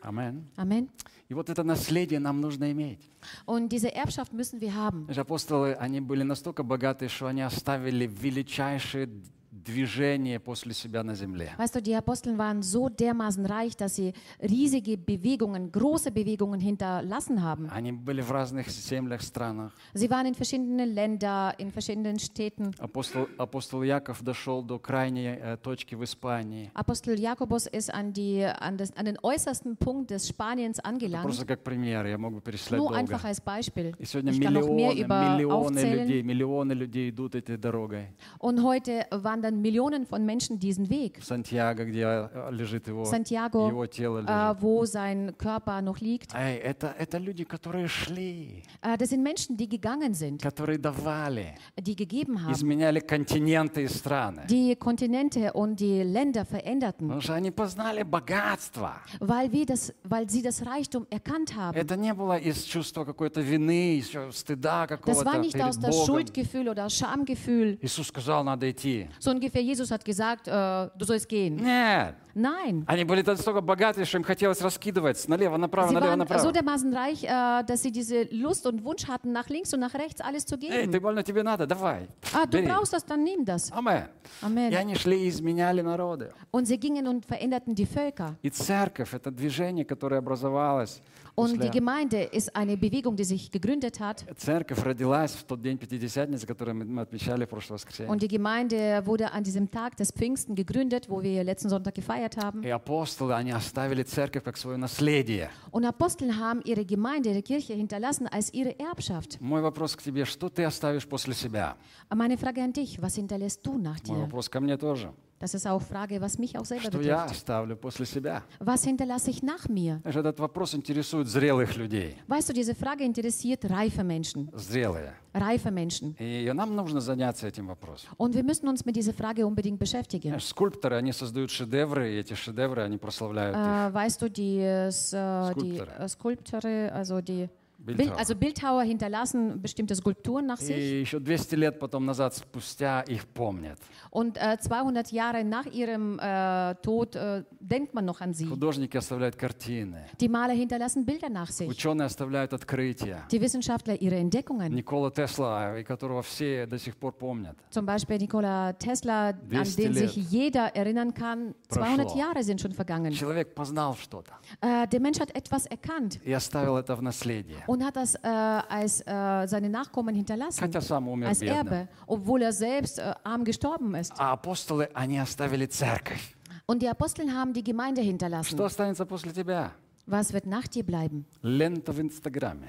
[0.01, 0.47] Амен.
[0.55, 0.89] Amen.
[1.30, 3.08] И вот это наследие нам нужно иметь.
[3.46, 5.04] Und diese Erbschaft müssen wir haben.
[5.04, 9.08] Знаешь, Апостолы, они были настолько богатые, что они оставили величайшие
[9.50, 11.50] движение после себя на земле.
[11.58, 17.42] Weißt du, die Aposteln waren so dermaßen reich, dass sie riesige Bewegungen, große Bewegungen hinterlassen
[17.42, 17.68] haben.
[17.70, 19.72] Они были в разных землях, странах.
[19.94, 22.70] Sie waren in verschiedenen Ländern, in verschiedenen Städten.
[22.78, 26.70] Апостол, апостол Яков дошел до крайней э, точки в Испании.
[26.74, 31.24] Apostel Jakobus ist an, die, an, das, an den äußersten Punkt des Spaniens angelangt.
[31.24, 32.98] Просто как пример, я могу перечислять Nur долго.
[32.98, 33.94] einfach als Beispiel.
[33.98, 36.06] И сегодня Ich миллионы, миллионы aufzählen.
[36.06, 38.14] людей, миллионы людей идут этой дорогой.
[38.38, 39.06] Und heute
[39.39, 41.19] wandern Millionen von Menschen diesen Weg.
[41.19, 44.29] В Сантьяго, где э, лежит его, Santiago, его тело лежит.
[44.29, 46.33] äh, wo sein Körper noch liegt.
[46.35, 51.55] Эй, это, это люди, которые шли, Äh, das sind Menschen, die gegangen sind, которые давали,
[51.79, 54.45] die gegeben haben, изменяли континенты и страны.
[54.47, 58.95] die Kontinente und die Länder veränderten, Потому что они познали богатство.
[59.19, 61.75] weil, wir das, weil sie das Reichtum erkannt haben.
[61.77, 65.77] Это не было из чувства какой-то вины, из чувства стыда Das какого-то war nicht aus
[65.77, 66.05] перед der Богом.
[66.05, 67.77] Schuldgefühl oder Schamgefühl.
[67.81, 69.07] Иисус сказал, надо идти.
[69.19, 70.51] So ungefähr, Jesus hat gesagt, äh,
[70.97, 71.55] du sollst gehen.
[71.57, 72.15] Нет.
[72.37, 72.83] Nein.
[72.87, 76.41] Они были настолько богаты, что им хотелось раскидывать налево, направо, Sie налево, waren направо.
[76.41, 79.93] so dermaßen reich, äh, dass sie diese Lust und Wunsch hatten, nach links und nach
[79.93, 80.91] rechts alles zu Эй, geben.
[80.91, 82.07] ты больно, тебе надо, давай.
[82.33, 82.67] Ah, du Бери.
[82.67, 83.71] brauchst das, dann nimm das.
[83.71, 84.03] Амен.
[84.41, 84.75] И Amen.
[84.75, 86.33] они шли и изменяли народы.
[86.51, 88.35] Und sie gingen und veränderten die Völker.
[88.41, 91.01] И церковь — это движение, которое образовалось.
[91.37, 94.23] Und die после- Gemeinde ist eine Bewegung, die sich gegründet hat.
[94.37, 98.09] Церковь родилась в тот день Пятидесятницы, который мы мы отмечали в прошлое воскресенье.
[98.09, 102.37] Und die Gemeinde wurde an diesem Tag des Pfingsten gegründet, wo wir letzten Sonntag gefeiert
[102.37, 102.63] haben.
[102.63, 105.49] И апостолы, они оставили церковь как свое наследие.
[105.71, 109.41] Und Apostel haben ihre Gemeinde, ihre Kirche hinterlassen als ihre Erbschaft.
[109.41, 111.75] Мой вопрос к тебе, что ты оставишь после себя?
[112.09, 114.21] Meine Frage an dich, was hinterlässt du nach Мой dir?
[114.21, 115.11] вопрос ко мне тоже.
[115.40, 117.30] Das ist auch Frage, was mich auch selber Что я betrifft.
[117.40, 118.42] оставлю после себя?
[118.58, 119.98] Was hinterlasse ich nach mir?
[120.02, 122.16] Знаешь, Этот вопрос интересует зрелых людей.
[122.28, 124.50] Weißt du, diese Frage interessiert reife Menschen.
[124.54, 125.14] Зрелые.
[125.32, 126.14] Reife Menschen.
[126.18, 128.10] И нам нужно заняться этим вопросом.
[128.18, 130.28] Und wir müssen uns mit dieser Frage unbedingt beschäftigen.
[130.28, 133.62] Знаешь, скульпторы, они создают шедевры, и эти шедевры, они прославляют их.
[133.62, 135.98] Äh, weißt du, die, äh, die Skulptere.
[135.98, 137.48] äh, Skulpteure, also die,
[137.79, 138.17] Bildhauer.
[138.17, 140.75] also Bildhauer hinterlassen bestimmte Skulpturen nach sich.
[140.75, 143.77] И еще 200 лет потом назад, спустя, их помнят.
[144.09, 148.47] Und äh, 200 Jahre nach ihrem äh, Tod äh, denkt man noch an sie.
[148.47, 150.05] Художники оставляют картины.
[150.19, 151.69] Die Maler hinterlassen Bilder nach sich.
[151.69, 153.23] Ученые оставляют открытия.
[153.31, 154.73] Die Wissenschaftler ihre Entdeckungen.
[154.73, 157.55] Никола Тесла, и которого все до сих пор помнят.
[157.69, 160.25] Zum Beispiel Nikola Tesla, an 200 den sich лет.
[160.31, 161.53] jeder erinnern kann.
[161.69, 162.19] 200 Прошло.
[162.19, 163.11] Jahre sind schon vergangen.
[163.13, 164.31] Человек познал что-то
[164.61, 167.57] Äh, der Mensch hat etwas erkannt и оставил это в наследие.
[167.69, 171.57] und hat das äh, als äh, seine Nachkommen hinterlassen, Хотя сам умер als бедным.
[171.67, 174.11] Erbe, obwohl er selbst äh, arm gestorben ist.
[174.19, 176.35] А апостолы, они оставили церковь.
[176.67, 178.59] Und die Apostel haben die Gemeinde Что hinterlassen.
[178.61, 179.71] останется после тебя?
[180.07, 181.25] Was wird nach dir bleiben?
[181.41, 182.67] Лента в Инстаграме.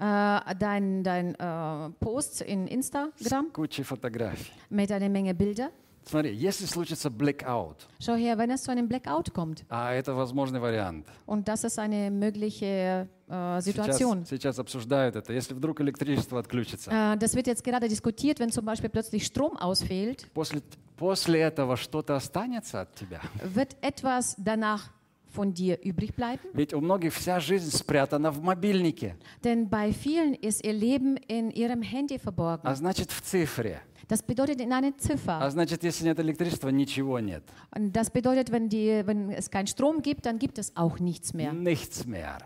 [0.00, 4.52] Äh, dein dein äh, Post in Instagram Куча фотографий.
[4.70, 5.70] mit einer Menge Bilder.
[6.04, 10.60] Смотри, если случится blackout, Schau her, wenn es zu einem Blackout kommt, а это возможный
[10.60, 11.06] вариант.
[11.26, 13.08] und das ist eine mögliche
[13.57, 14.19] äh, Situation.
[14.25, 15.33] Сейчас, сейчас обсуждают это.
[15.33, 19.57] Если вдруг электричество отключится, Äh, das wird jetzt gerade diskutiert, wenn zum Beispiel plötzlich Strom
[19.57, 20.61] ausfällt, после,
[20.97, 23.21] после этого что-то останется от тебя?
[23.43, 24.89] wird etwas danach
[25.27, 26.47] von dir übrig bleiben?
[26.53, 31.49] Ведь у многих вся жизнь спрятана в мобильнике, Denn bei vielen ist ihr Leben in
[31.51, 32.61] ihrem Handy verborgen.
[32.67, 33.81] а значит в цифре.
[34.09, 35.49] Das bedeutet in einer А Ziffer.
[35.49, 37.41] значит, если нет электричества, ничего нет.
[37.73, 41.33] Und das bedeutet, wenn, die, wenn es keinen Strom gibt, dann gibt es auch nichts
[41.33, 41.53] mehr.
[41.53, 42.37] Nichts mehr.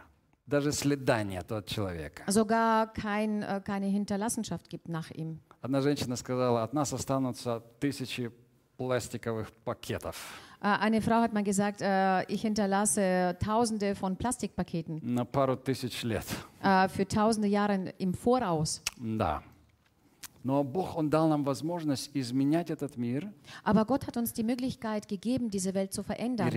[0.47, 2.23] Даже следа нет от человека.
[2.27, 5.39] Sogar kein, äh, keine Hinterlassenschaft gibt nach ihm.
[5.61, 8.31] Одна женщина сказала, от нас останутся тысячи
[8.77, 10.15] пластиковых пакетов.
[10.61, 16.03] Äh, Eine Frau hat mal gesagt, äh, ich hinterlasse tausende von Plastikpaketen На пару тысяч
[16.03, 16.25] лет.
[16.63, 18.81] äh, für tausende Jahre im Voraus.
[18.97, 19.43] Да.
[23.63, 26.49] Aber Gott hat uns die Möglichkeit gegeben, diese Welt zu verändern.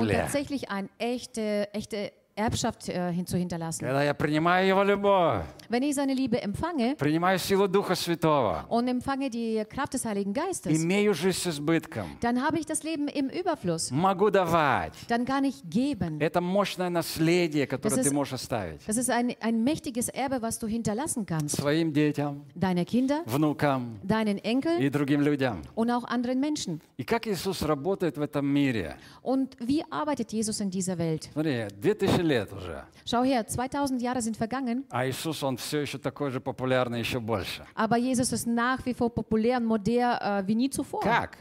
[0.00, 3.81] Und tatsächlich eine echte, echte Erbschaft äh, hin zu hinterlassen.
[3.85, 8.87] Когда я принимаю Его любовь, Wenn ich seine Liebe empfange принимаю силу Духа Святого, und
[8.87, 13.09] empfange die Kraft des Heiligen Geistes, имею жизнь с избытком, dann habe ich das Leben
[13.09, 13.91] im Überfluss.
[13.91, 14.93] могу давать.
[15.09, 16.21] Dann kann ich geben.
[16.21, 20.41] Это мощное наследие, которое Das ты ist- можешь оставить Das ist ein, ein mächtiges Erbe,
[20.41, 21.57] was du hinterlassen kannst.
[21.57, 25.61] своим детям, Deine Kinder, внукам deinen Enkeln и другим людям.
[25.75, 26.79] und auch anderen Menschen.
[26.97, 28.95] И как Иисус работает в этом мире?
[29.21, 31.29] Und wie arbeitet Jesus in dieser Welt?
[31.33, 35.97] Смотри, 2000 лет уже, Schau her, 2000 Jahre sind vergangen, а Иисус, Он все еще
[35.97, 37.65] такой же популярный, еще больше.
[37.75, 41.01] aber Jesus ist nach wie vor populär und modern äh, wie nie zuvor.
[41.01, 41.37] Как?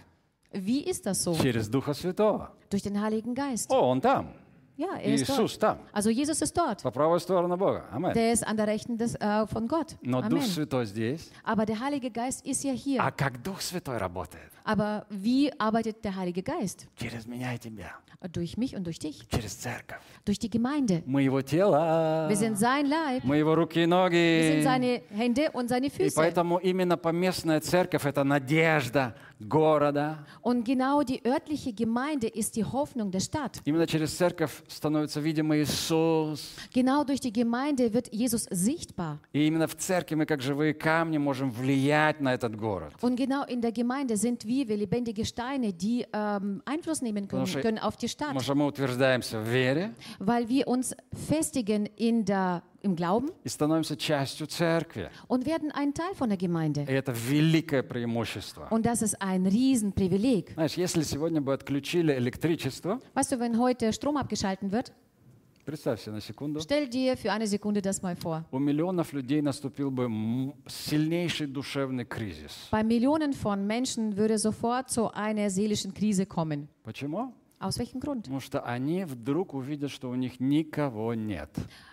[0.52, 1.34] Wie ist das so?
[1.34, 2.50] Через Духа Святого.
[2.70, 3.70] Durch den Heiligen Geist.
[3.70, 4.28] О, Он там.
[4.78, 5.60] Ja, er ist Иисус dort.
[5.60, 5.78] там.
[5.92, 6.82] Also Jesus ist dort.
[6.84, 7.84] По правую сторону Бога.
[7.90, 8.12] Аминь.
[8.14, 9.96] Der ist an der Rechten des, äh, von Gott.
[10.02, 10.42] Но Дух Amen.
[10.42, 11.30] Святой здесь.
[11.42, 13.02] Aber der Heilige Geist ist ja hier.
[13.02, 14.51] А как Дух Святой работает?
[14.65, 16.87] Aber wie arbeitet der Heilige Geist?
[16.97, 17.91] Через меня и тебя.
[18.31, 19.27] Durch mich und durch dich.
[19.29, 19.99] Через церковь.
[20.23, 21.03] Durch die Gemeinde.
[21.05, 22.27] Мы Его тело.
[22.29, 23.21] Wir sind sein Leib.
[23.25, 24.61] Мы Его руки и Wir sind ноги.
[24.63, 26.15] seine Hände und seine И Füße.
[26.15, 30.19] поэтому именно поместная церковь– это надежда города.
[30.41, 33.59] Und genau die örtliche Gemeinde ist die Hoffnung der Stadt.
[33.65, 36.49] Именно через церковь становится видимый Иисус.
[36.73, 39.19] Genau durch die Gemeinde wird Jesus sichtbar.
[39.33, 42.93] И именно в церкви мы, как живые камни, можем влиять на этот город.
[43.01, 47.44] Und genau in der Gemeinde sind wir wie lebendige Steine, die ähm, Einfluss nehmen können,
[47.44, 50.94] Потому что- können auf die Stadt, Потому что мы утверждаемся в вере weil wir uns
[51.28, 55.08] festigen in der, im Glauben и становимся частью церкви.
[55.28, 56.82] und werden ein Teil von der Gemeinde.
[56.82, 58.68] И это великое преимущество.
[58.70, 60.52] Und das ist ein Riesenprivileg.
[60.54, 64.92] Знаешь, если сегодня бы отключили электричество, Weißt du, wenn heute Strom abgeschalten wird,
[65.64, 68.44] представь себе на секунду, stell dir für eine Sekunde das mal vor.
[68.50, 72.68] у миллионов людей наступил бы м- сильнейший душевный кризис.
[72.70, 76.68] Bei Millionen von Menschen würde sofort zu einer seelischen Krise kommen.
[76.84, 77.32] Почему?
[77.60, 78.22] Aus welchem Grund?
[78.22, 81.50] Потому что они вдруг увидят, что у них никого нет.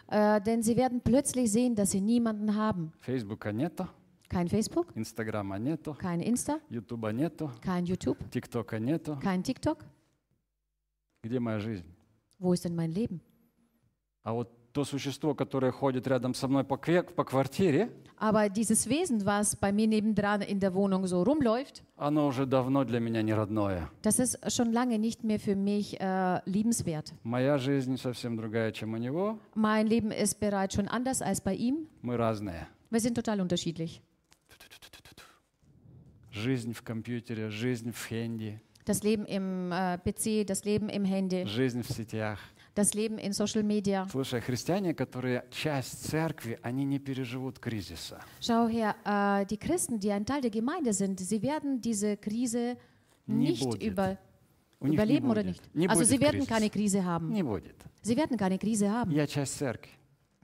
[0.08, 2.91] Äh, denn sie werden plötzlich sehen, dass sie niemanden haben.
[3.02, 3.88] Фейсбука нету,
[4.30, 9.18] Kein Facebook, Инстаграма нету, kein Insta, Ютуба нету, kein YouTube, ТикТока нету.
[9.24, 9.84] kein TikTok.
[11.24, 11.86] Где моя жизнь?
[12.39, 13.22] Wo ist denn mein Leben?
[14.23, 19.25] А вот то существо, которое ходит рядом со мной по, по квартире, Aber dieses Wesen,
[19.25, 23.33] was bei mir nebendran in der Wohnung so rumläuft, оно уже давно для меня не
[23.33, 23.89] родное.
[24.03, 27.15] das ist schon lange nicht mehr für mich äh, liebenswert.
[27.25, 29.39] Моя жизнь совсем другая, чем у него.
[29.55, 31.89] Mein Leben ist bereits schon anders als bei ihm.
[32.03, 32.69] Мы разные.
[32.91, 34.03] Wir sind total unterschiedlich.
[36.33, 41.45] Жизнь в компьютере, жизнь в хенди, Das Leben im äh, PC, das Leben im Handy,
[41.47, 42.39] жизнь в сетях.
[42.76, 44.06] das Leben in Social Media.
[44.12, 48.20] Слушай, христиане, которые часть церкви, они не переживут кризиса.
[48.41, 52.78] Schau her, äh, die Christen, die ein Teil der Gemeinde sind, sie werden diese Krise
[53.28, 53.82] Nie nicht будет.
[53.82, 54.18] über,
[54.80, 55.56] У них не überleben oder будет.
[55.63, 55.76] nicht.
[55.76, 56.54] Не Also будет sie werden кризиса.
[56.54, 57.30] keine Krise haben.
[57.32, 57.76] Не будет.
[58.02, 59.89] Sie werden keine Krise haben, Я часть церкви.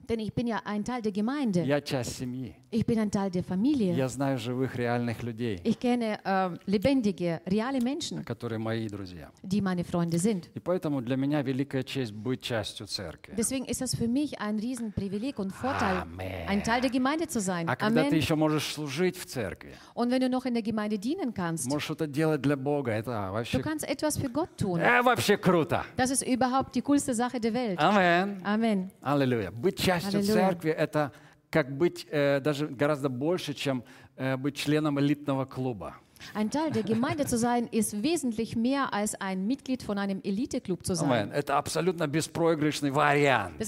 [0.08, 1.62] denn ich bin ja ein Teil der Gemeinde.
[1.64, 2.54] Я часть семьи.
[2.69, 3.93] Ich bin ein Teil der Familie.
[3.93, 9.31] Я знаю живых, реальных людей, Ich kenne äh, lebendige, reale Menschen, которые мои друзья.
[9.41, 10.49] die meine Freunde sind.
[10.53, 13.35] И поэтому для меня великая честь быть частью церкви.
[13.37, 16.47] Deswegen ist das für mich ein Riesenprivileg und Vorteil, Amen.
[16.49, 17.69] ein Teil der Gemeinde zu sein.
[17.69, 18.17] А когда ты Amen.
[18.17, 21.85] еще можешь служить в церкви, Und wenn du noch in der Gemeinde dienen kannst, можешь
[21.85, 24.81] что-то делать для Бога, это а, du вообще, kannst etwas für Gott tun.
[24.81, 25.85] э, вообще круто.
[25.95, 27.79] Das ist überhaupt die coolste Sache der Welt.
[27.79, 28.41] Амен.
[28.43, 28.91] Amen.
[29.01, 29.51] Аллилуйя.
[29.51, 30.33] Быть частью Аллилуйя.
[30.33, 31.13] церкви– это
[31.51, 33.83] как быть э, даже гораздо больше, чем
[34.15, 35.95] э, быть членом элитного клуба.
[36.33, 40.85] Ein Teil der Gemeinde zu sein, ist wesentlich mehr als ein Mitglied von einem Eliteclub
[40.85, 41.31] zu sein.
[41.31, 41.45] Das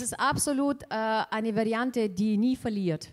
[0.01, 0.87] ist absolut äh,
[1.29, 3.09] eine Variante, die nie verliert.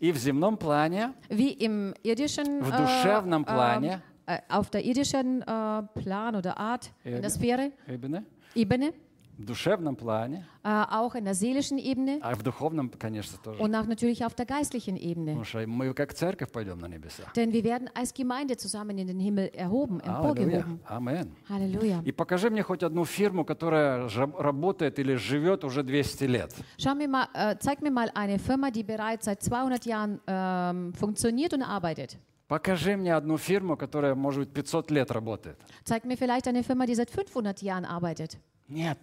[0.58, 4.02] Плане, Wie im irdischen, душевном плане.
[4.26, 7.20] äh, auf der irdischen äh, Plan oder Art, in Ebene.
[7.20, 8.24] der Sphäre, Эбене,
[8.54, 8.92] Ebene,
[9.37, 13.59] в душевном плане, äh, auch in der seelischen Ebene а в духовном, конечно, тоже.
[13.59, 15.31] und auch natürlich auf der geistlichen Ebene.
[15.31, 17.23] Потому что мы как церковь пойдем на небеса.
[17.35, 20.59] Denn wir werden als Gemeinde zusammen in den Himmel erhoben, Аллилуйя.
[20.59, 20.79] emporgehoben.
[20.85, 21.31] Амен.
[21.49, 22.03] Halleluja.
[22.05, 26.53] И покажи мне хоть одну фирму, которая жа- работает или живет уже 200 лет.
[26.77, 30.93] Schau mir mal, äh, zeig mir mal eine Firma, die bereits seit 200 Jahren ähm,
[30.93, 32.15] funktioniert und arbeitet.
[32.47, 35.57] Покажи мне одну фирму, которая, может быть, 500 лет работает.
[35.83, 38.37] Zeig mir vielleicht eine Firma, die seit 500 Jahren arbeitet.
[38.67, 38.99] Нет.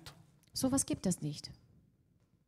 [0.53, 1.49] Sowas gibt es nicht.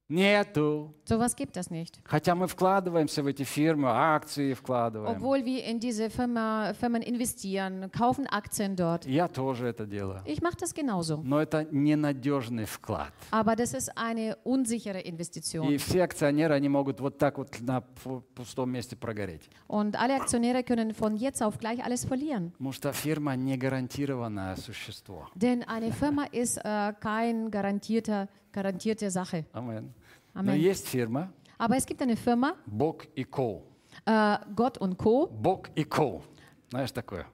[0.08, 0.94] Нету.
[1.04, 2.00] Sowas gibt es nicht.
[2.04, 5.18] Хотя мы вкладываемся в эти фирмы, акции вкладываем.
[5.18, 9.08] Obwohl wir in diese Firma, Firmen investieren, kaufen Aktien dort.
[9.08, 10.22] Я тоже это делаю.
[10.26, 11.22] Ich mache das genauso.
[11.24, 13.14] Но это ненадежный вклад.
[13.32, 15.76] Aber das ist eine unsichere И Investition.
[15.80, 19.50] все акционеры, они могут вот так вот на пу- пустом месте прогореть.
[19.68, 22.52] Und alle Aktionäre können von jetzt auf gleich alles verlieren.
[22.52, 25.28] Потому что фирма не гарантированное существо.
[25.34, 29.45] Denn eine Firma ist äh, kein garantierter, garantierte Sache.
[29.53, 29.93] Амен.
[30.35, 30.57] Но Amen.
[30.61, 33.63] есть фирма Aber es gibt eine Firma, Бог и Ко.
[34.07, 35.27] äh, Gott und Co.
[35.27, 36.23] Бог и Ко.
[36.71, 37.27] Знаешь такое?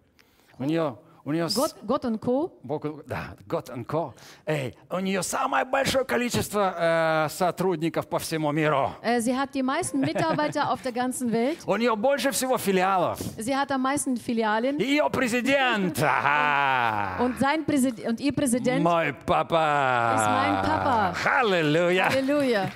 [0.59, 2.52] У нее, у нее с- Gott, Gott und Co.
[2.64, 3.36] Бог, да,
[3.70, 4.14] and Co.
[4.46, 8.92] Эй, у нее самое большое количество э, сотрудников по всему миру.
[9.02, 11.58] Äh, sie hat die meisten Mitarbeiter auf der ganzen Welt.
[11.66, 13.20] У нее больше всего филиалов.
[13.38, 14.78] Sie hat am meisten Filialen.
[14.80, 15.98] Ее президент.
[17.20, 20.16] Und, sein Präsid und ihr Präsident, Мой папа.
[20.16, 21.14] Ist mein Papa.
[21.42, 22.10] Аллилуйя.
[22.10, 22.70] Halleluja.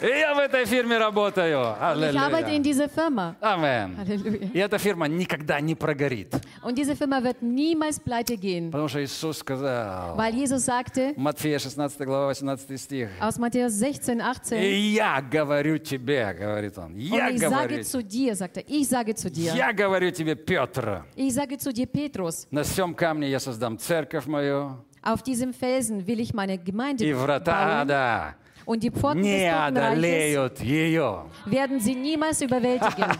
[0.00, 1.58] Я в этой фирме работаю.
[1.58, 2.62] Ich arbeite in Аллилуйя.
[2.62, 3.34] dieser Firma.
[3.40, 3.96] Амен.
[3.96, 4.50] Halleluja.
[4.52, 6.34] И эта фирма никогда не прогорит.
[6.62, 11.58] Und diese Firma wird niemals pleite gehen, Потому что Иисус сказал, weil Jesus sagte, Матфея
[11.58, 17.28] 16 глава 18 стих, aus Matthäus 16, 18, «И я говорю тебе, говорит он, я
[17.28, 20.36] und ich говорю, sage zu dir, sagt er, ich sage zu dir, я говорю тебе,
[20.36, 25.54] Петр, ich sage zu dir, Petrus, на всем камне я создам церковь мою, auf diesem
[25.54, 28.34] Felsen will ich meine Gemeinde и врата bauen ада
[28.65, 31.25] und die Pforten des не Totenreiches одолеют ее.
[31.45, 33.05] werden sie niemals überwältigen.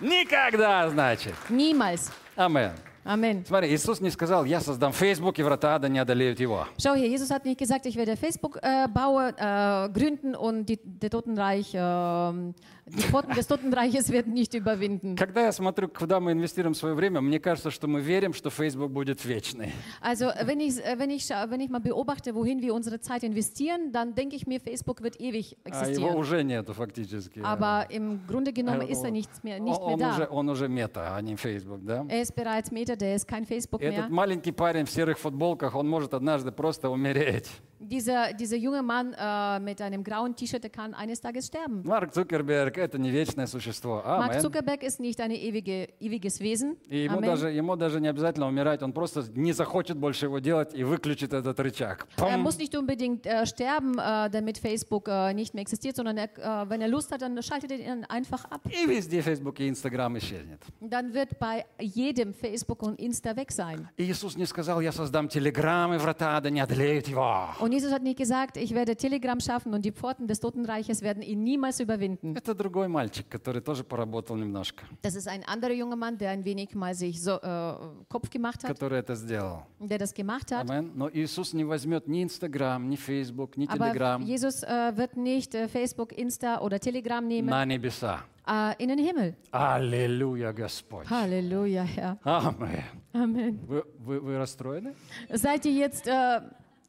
[0.00, 1.34] Никогда, значит.
[1.48, 2.10] Niemals.
[2.36, 2.72] Амен.
[3.04, 3.44] Amen.
[3.44, 6.68] Смотри, Иисус не сказал, я создам Facebook, и врата ада не одолеют его.
[6.78, 10.78] Schau hier, Jesus hat nicht gesagt, ich werde Facebook äh, bauen, äh, gründen und die,
[10.84, 12.52] der Totenreich, äh,
[12.89, 15.15] die Pforten des Totenreiches werden nicht überwinden.
[15.15, 18.91] Когда я смотрю, куда мы инвестируем свое время, мне кажется, что мы верим, что Facebook
[18.91, 19.71] будет вечный.
[20.01, 23.23] Also wenn ich, äh, wenn, ich, scha- wenn ich mal beobachte, wohin wir unsere Zeit
[23.23, 27.41] investieren, dann denke ich mir, Facebook wird ewig А его уже нету фактически.
[27.43, 30.29] Aber im Grunde genommen Э, ist er nicht mehr, nicht он, mehr он уже, da.
[30.31, 32.05] он уже мета, а не Facebook, да?
[32.07, 33.91] Er ist bereits Meta, der ist kein Facebook mehr.
[33.91, 37.49] Этот маленький парень в серых футболках, он может однажды просто умереть.
[37.84, 41.82] Dieser, dieser junge Mann äh, mit einem grauen T-Shirt, der kann eines Tages sterben.
[41.84, 44.00] Марк Цукерберг – это не вечное существо.
[44.06, 44.40] Mark Амен.
[44.40, 46.76] Zuckerberg ist nicht ein ewige, ewiges Wesen.
[46.88, 47.26] И ему Amen.
[47.26, 51.32] даже, ему даже не обязательно умирать, он просто не захочет больше его делать и выключит
[51.32, 52.06] этот рычаг.
[52.18, 52.42] Er Пам!
[52.42, 56.70] muss nicht unbedingt äh, sterben, äh, damit Facebook äh, nicht mehr existiert, sondern er, äh,
[56.70, 58.60] wenn er Lust hat, dann schaltet er ihn einfach ab.
[58.66, 60.60] И везде Facebook и Instagram исчезнет.
[60.80, 63.88] Dann wird bei jedem Facebook und Insta weg sein.
[63.96, 67.48] И Иисус не сказал, я создам телеграм, и врата ада не одолеют его.
[67.58, 71.22] Und Jesus hat nicht gesagt, ich werde Telegram schaffen und die Pforten des Totenreiches werden
[71.22, 72.34] ihn niemals überwinden.
[72.36, 76.44] Это другой мальчик, который тоже поработал немножко, Das ist ein anderer junger Mann, der ein
[76.44, 77.74] wenig mal sich so äh,
[78.08, 79.66] Kopf gemacht hat, который это сделал.
[79.80, 80.68] der das gemacht hat.
[80.70, 80.92] Амен.
[80.94, 85.54] Но Иисус не возьмет ни Инстаграм, ни Фейсбук, ни Aber Телеграм Jesus äh, wird nicht
[85.54, 88.20] äh, Facebook, Insta oder Telegram nehmen на небеса.
[88.46, 89.34] äh, in den Himmel.
[89.52, 91.06] Аллилуйя, Господь.
[91.08, 92.18] Halleluja, Herr.
[92.24, 92.84] Амен.
[93.12, 93.58] Amen.
[93.66, 94.94] Вы, вы, вы расстроены?
[95.30, 96.40] Seid ihr jetzt, äh,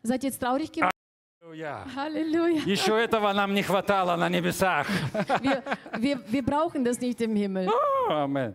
[0.09, 0.91] seid ihr jetzt traurig geworden?
[1.55, 1.87] Я.
[1.97, 2.61] Halleluja.
[2.67, 4.87] Еще этого нам не хватало на небесах.
[5.41, 5.63] Wir,
[5.99, 7.69] wir, wir brauchen das nicht im Himmel.
[8.11, 8.55] Amen.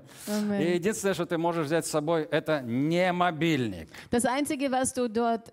[0.59, 3.89] И единственное, что ты можешь взять с собой, это не мобильник.
[4.11, 5.51] Das Einzige, was du dort.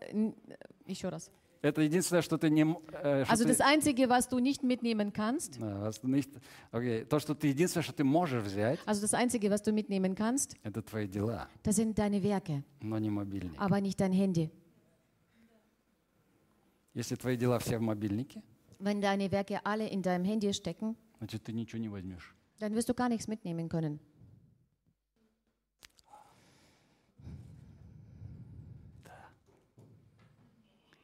[0.86, 1.30] Еще раз.
[1.62, 2.62] Это единственное, что ты не...
[3.02, 6.24] э, что Also das Einzige, was du nicht mitnehmen kannst, А, вас не-
[6.72, 7.04] Окей.
[7.04, 10.56] То, что ты единственное, что ты можешь взять, also das Einzige, was du mitnehmen kannst,
[10.62, 13.52] это твои дела, das sind deine Werke, но не мобильник.
[13.58, 14.50] aber nicht dein Handy.
[16.93, 18.41] Если твои дела все в мобильнике,
[18.79, 22.35] Wenn deine Werke alle in deinem Handy stecken, значит, ты ничего не возьмешь.
[22.59, 23.99] dann wirst du gar nichts mitnehmen können.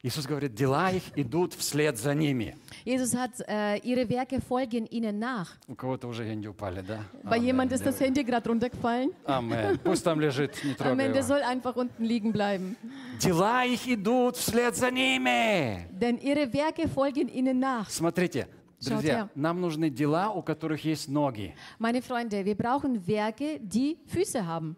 [0.03, 2.55] Иисус говорит, дела их идут вслед за ними.
[2.85, 5.57] Jesus hat, äh, ihre Werke folgen ihnen nach.
[5.67, 7.03] У кого-то уже деньги упали, да?
[7.23, 9.11] Bei jemand ist das Handy gerade runtergefallen.
[9.25, 9.79] Амен.
[9.83, 11.23] Пусть там лежит, не трогай Amen, его.
[11.23, 12.75] soll einfach unten liegen bleiben.
[13.19, 15.87] Дела их идут вслед за ними.
[15.91, 17.89] Denn ihre Werke folgen ihnen nach.
[17.89, 18.47] Смотрите,
[18.79, 21.55] друзья, нам нужны дела, у которых есть ноги.
[21.79, 24.75] Meine Freunde, wir brauchen Werke, die Füße haben.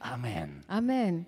[0.00, 0.64] Амен.
[0.66, 1.26] Amen.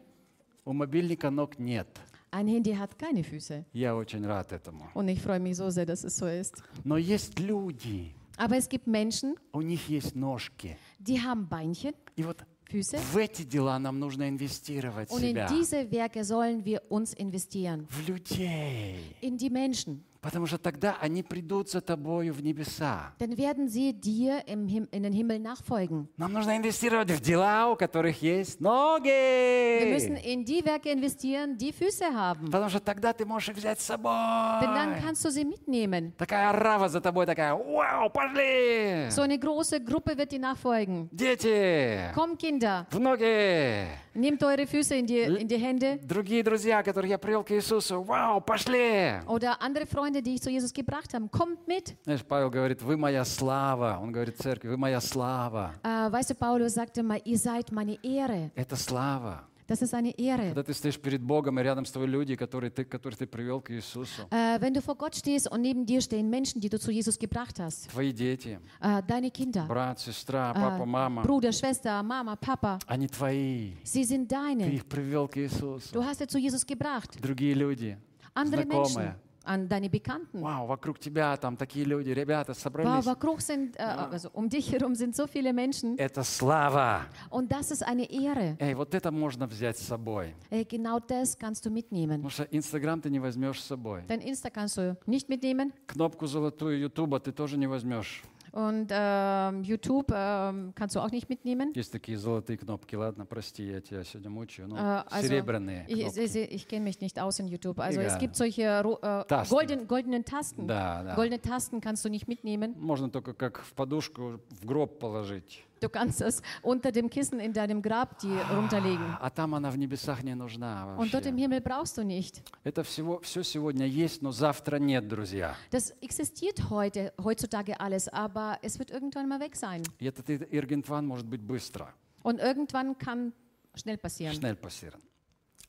[0.64, 1.86] У мобильника ног нет.
[2.33, 3.65] Ein Handy hat keine Füße.
[3.73, 4.89] Я очень рад этому.
[4.93, 6.61] Und ich freue mich so sehr, dass es so ist.
[6.83, 10.77] Но есть люди, Aber es gibt Menschen, у них есть ножки.
[10.99, 12.97] die haben Beinchen, И вот Füße.
[12.97, 15.47] в эти дела нам нужно инвестировать Und in себя.
[15.49, 17.87] diese Werke sollen wir uns investieren.
[17.89, 18.99] В людей.
[19.21, 20.03] In die Menschen.
[20.24, 23.12] Потому что тогда они придут за тобою в небеса.
[23.18, 26.08] Dann werden sie dir im Him in den Himmel nachfolgen.
[26.16, 30.32] Нам нужно инвестировать в дела, у которых есть Wir müssen ноги.
[30.32, 32.50] in die Werke investieren, die Füße haben.
[32.50, 35.02] Потому что тогда ты можешь их взять с Denn dann собой.
[35.04, 36.12] kannst du sie mitnehmen.
[36.16, 39.08] Такая рава за тобой такая, вау, пошли!
[39.10, 41.08] So eine große Gruppe wird dir nachfolgen.
[41.12, 43.86] Дети, Kommt, Kinder, в ноги!
[44.14, 45.98] nehmt eure Füße in die, in die Hände.
[46.02, 49.20] Другие друзья, которых я привел к Иисусу, вау, пошли!
[49.26, 51.28] Oder andere Freunde, die ich zu Jesus gebracht habe.
[51.28, 51.96] Kommt mit.
[52.04, 53.98] Знаешь, Павел говорит, вы моя слава.
[54.02, 55.72] Он говорит церкви, вы моя слава.
[55.82, 58.50] Äh, weißt du, Paulus sagte mal, ihr seid meine Ehre.
[58.54, 59.48] Это слава.
[59.66, 60.48] Das ist eine Ehre.
[60.52, 63.62] Когда ты стоишь перед Богом, и рядом с тобой люди, которые ты, которых ты привел
[63.62, 64.28] к Иисусу.
[64.30, 67.18] Äh, wenn du vor Gott stehst und neben dir stehen Menschen, die du zu Jesus
[67.18, 67.88] gebracht hast.
[67.88, 69.66] Твои дети, Äh, deine Kinder.
[69.66, 72.78] брат, сестра, Äh, папа, мама, Bruder, Schwester, Mama, Papa.
[72.86, 73.72] они твои.
[73.84, 74.70] Sie sind Ты deine.
[74.70, 75.94] их привел к Иисусу.
[75.94, 77.18] Du hast sie zu Jesus gebracht.
[77.22, 77.96] Другие люди,
[78.34, 78.96] Andere знакомые.
[78.96, 79.14] Menschen.
[79.44, 80.40] An deine Bekannten.
[80.40, 83.04] Вау, вокруг тебя там такие люди, ребята, Wow, собрались.
[83.06, 85.96] Wokruch sind, äh, also um dich herum sind so viele Menschen.
[85.98, 87.02] Это слава.
[87.30, 88.56] Und das ist eine Ehre.
[88.58, 90.34] Эй, вот это можно взять с собой.
[90.50, 92.22] Äh, genau das kannst du mitnehmen.
[92.22, 94.02] Потому что Инстаграм ты не возьмешь с собой.
[94.08, 95.72] Dein Insta kannst du nicht mitnehmen.
[95.86, 98.22] Кнопку золотую Ютуба ты тоже не возьмешь.
[98.53, 101.71] Und ähm, YouTube ähm, kannst du auch nicht mitnehmen.
[101.75, 102.95] Есть такие золотые кнопки.
[102.95, 104.67] Ладно, прости, я тебя сегодня мучаю.
[104.69, 106.19] Ну, Äh, also, серебряные ich, кнопки.
[106.25, 107.79] ich, ich kenne mich nicht aus in YouTube.
[107.79, 108.19] Also es Egal.
[108.19, 109.53] gibt solche ro- äh, Tasten.
[109.55, 110.65] golden, goldenen Tasten.
[110.67, 111.13] Да, да.
[111.15, 112.73] Goldene Tasten kannst du nicht mitnehmen.
[112.79, 115.63] Можно только как в подушку в гроб положить.
[115.83, 119.15] Du kannst es unter dem Kissen in deinem Grab die runterlegen.
[119.21, 121.41] А там она в небесах не нужна Und dort im вообще.
[121.47, 122.41] Himmel brauchst du nicht.
[122.65, 125.55] Это всего, все сегодня есть, но завтра нет, друзья.
[125.71, 129.83] Das existiert heute, heutzutage alles, aber es wird irgendwann mal weg sein.
[129.99, 131.93] И этот ир- Иргентван может быть быстро,
[132.23, 133.31] Und irgendwann kann
[133.75, 134.33] schnell passieren.
[134.35, 134.99] шнель пассирен.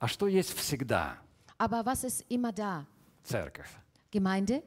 [0.00, 1.18] А что есть всегда?
[1.56, 2.84] Aber was ist immer da?
[3.22, 3.70] Церковь.
[4.10, 4.62] Gemeinde?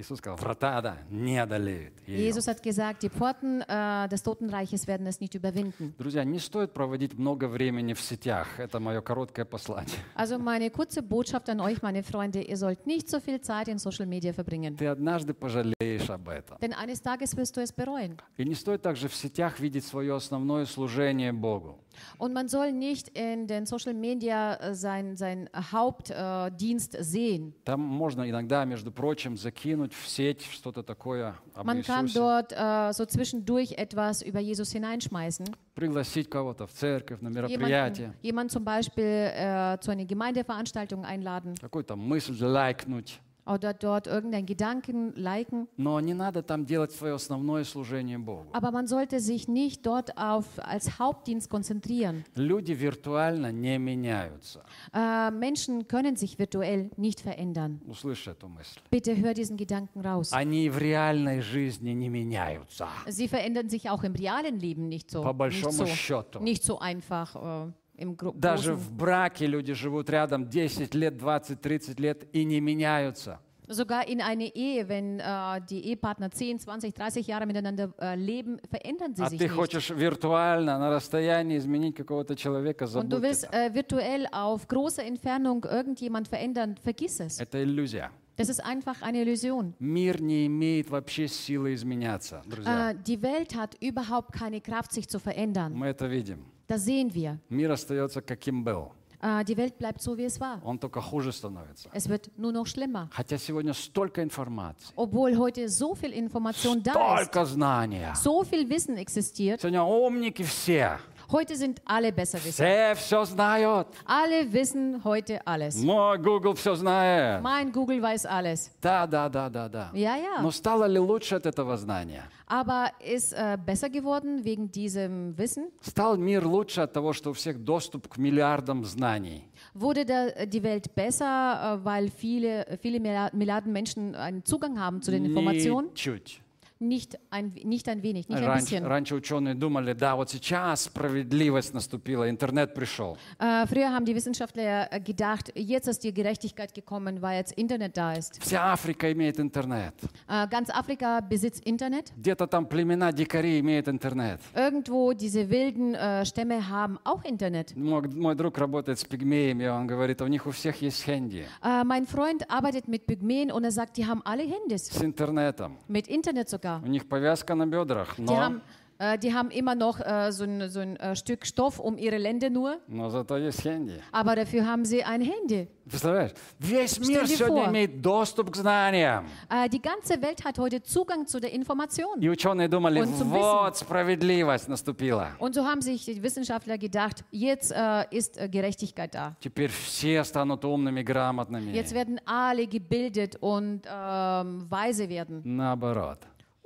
[0.00, 1.92] Иисус сказал, врата, да, не одолеют.
[2.06, 2.18] ее».
[2.18, 5.94] Jesus hat gesagt, die Pforten äh, des Totenreiches werden es nicht überwinden.
[5.98, 8.48] Друзья, не стоит проводить много времени в сетях.
[8.58, 9.96] Это мое короткое послание.
[10.14, 13.78] Also meine kurze Botschaft an euch, meine Freunde, ihr sollt nicht so viel Zeit in
[13.78, 14.76] Social Media verbringen.
[14.76, 16.58] Ты однажды пожалеешь об этом.
[16.60, 18.16] Denn eines Tages wirst du es bereuen.
[18.36, 21.79] И не стоит также в сетях видеть свое основное служение Богу.
[22.17, 27.53] Und man soll nicht in den Social Media äh, sein, sein Hauptdienst sehen.
[27.63, 32.51] Там можно иногда, между прочим, закинуть в сеть что-то такое об Man kann Иисусе, dort
[32.53, 35.45] äh, so zwischendurch etwas über Jesus hineinschmeißen.
[35.75, 41.55] пригласить кого-то в церковь, на Jemanden, мероприятие, jemanden zum Beispiel äh, zu einer Gemeindeveranstaltung einladen
[41.59, 43.19] какую-то мысль лайкнуть.
[43.49, 45.67] oder dort irgendeinen Gedanken liken.
[45.77, 48.47] Но не надо там делать свое основное служение Богу.
[48.53, 52.23] Aber man sollte sich nicht dort auf, als Hauptdienst konzentrieren.
[52.35, 54.63] Люди виртуально не меняются.
[54.93, 57.81] Äh, Menschen können sich virtuell nicht verändern.
[57.85, 58.79] Услышь эту мысль.
[58.89, 60.31] Bitte hör diesen Gedanken raus.
[60.33, 62.87] Они и в реальной жизни не меняются.
[63.07, 65.21] Sie verändern sich auch im realen Leben nicht so.
[65.21, 66.39] По Nicht большому so, счету.
[66.39, 67.35] nicht so einfach
[67.67, 68.76] äh, im Gro Даже Großen.
[68.76, 73.38] в браке люди живут рядом 10 лет, 20, 30 лет и не меняются.
[73.72, 78.58] Sogar in einer Ehe, wenn äh, die Ehepartner 10, 20, 30 Jahre miteinander äh, leben,
[78.68, 79.54] verändern sie А sich ты nicht.
[79.54, 83.66] хочешь виртуально на расстоянии изменить какого-то человека, Und du забудь willst это.
[83.66, 87.38] äh, virtuell auf große Entfernung irgendjemand verändern, vergiss es.
[87.38, 88.10] Это иллюзия.
[88.36, 89.74] Das ist einfach eine Illusion.
[89.78, 92.90] Мир не имеет вообще силы изменяться, друзья.
[92.90, 95.74] Äh, die Welt hat überhaupt keine Kraft, sich zu verändern.
[95.74, 96.38] Мы это видим.
[96.70, 97.36] Das sehen wir.
[97.48, 98.92] Мир остается каким был.
[99.20, 100.60] Äh, die Welt bleibt so, wie es war.
[100.64, 101.88] Он только хуже становится.
[101.92, 103.08] Es wird nur noch schlimmer.
[103.10, 108.14] Хотя сегодня столько информации, Obwohl heute so viel Information da ist, столько знания.
[108.14, 109.60] so viel Wissen existiert.
[109.60, 111.00] Сегодня умники все.
[111.31, 112.63] Heute sind alle besserwisser.
[112.63, 113.87] Все все знают.
[114.05, 115.75] Alle wissen heute alles.
[115.83, 117.41] Мой Google все знает.
[117.41, 118.71] Mein Google weiß alles.
[118.81, 119.91] Да, да, да, да, да.
[119.93, 120.41] Ja, ja.
[120.41, 122.23] Но стало ли лучше от этого знания?
[122.47, 125.71] Aber ist äh, besser geworden wegen diesem Wissen?
[125.81, 129.47] Стал мир лучше от того, что у всех доступ к миллиардам знаний?
[129.73, 135.01] Wurde der, die Welt besser, äh, weil viele, viele Milliard- Milliarden Menschen einen Zugang haben
[135.01, 135.89] zu den Informationen?
[135.95, 136.41] Чуть.
[136.79, 138.85] Nicht ein, nicht ein wenig, nicht ein Раньше, bisschen.
[138.85, 143.17] раньше ученые думали, да, вот сейчас справедливость наступила, интернет пришел.
[143.39, 147.95] Äh, früher haben die Wissenschaftler äh, gedacht, jetzt ist die Gerechtigkeit gekommen, weil jetzt Internet
[147.95, 148.41] da ist.
[148.41, 149.93] Вся Африка имеет интернет.
[150.27, 152.11] Äh, ganz Afrika besitzt Internet.
[152.17, 154.41] Где-то там племена дикарей имеют интернет.
[154.53, 157.73] Irgendwo diese wilden äh, Stämme haben auch Internet.
[157.77, 161.85] Мой, мой друг работает с пигмеями, он говорит, у них у всех есть хенди Äh,
[161.85, 164.87] mein Freund arbeitet mit Pygmäen und er sagt, die haben alle Handys.
[164.91, 165.77] с интернетом.
[165.87, 166.65] Mit Internet sogar.
[166.84, 168.60] У них повязка на бедрах, Die но, haben,
[168.98, 172.18] äh, die haben immer noch äh, so ein, so ein äh, Stück Stoff um ihre
[172.18, 173.98] Lände nur, но зато есть хенди.
[174.12, 175.68] aber dafür haben sie ein Handy.
[175.88, 176.32] Представляешь?
[176.60, 177.70] Весь мир сегодня vor.
[177.70, 179.24] имеет доступ к знаниям.
[179.48, 182.20] Äh, die ganze Welt hat heute Zugang zu der Information.
[182.20, 185.30] И ученые думали, Und zum вот справедливость наступила.
[185.40, 189.34] Und so haben sich die Wissenschaftler gedacht, jetzt äh, ist äh, Gerechtigkeit da.
[189.40, 191.72] Теперь все станут умными, грамотными.
[191.72, 195.40] Jetzt werden alle gebildet und ähm, weise werden.
[195.42, 196.18] Наоборот.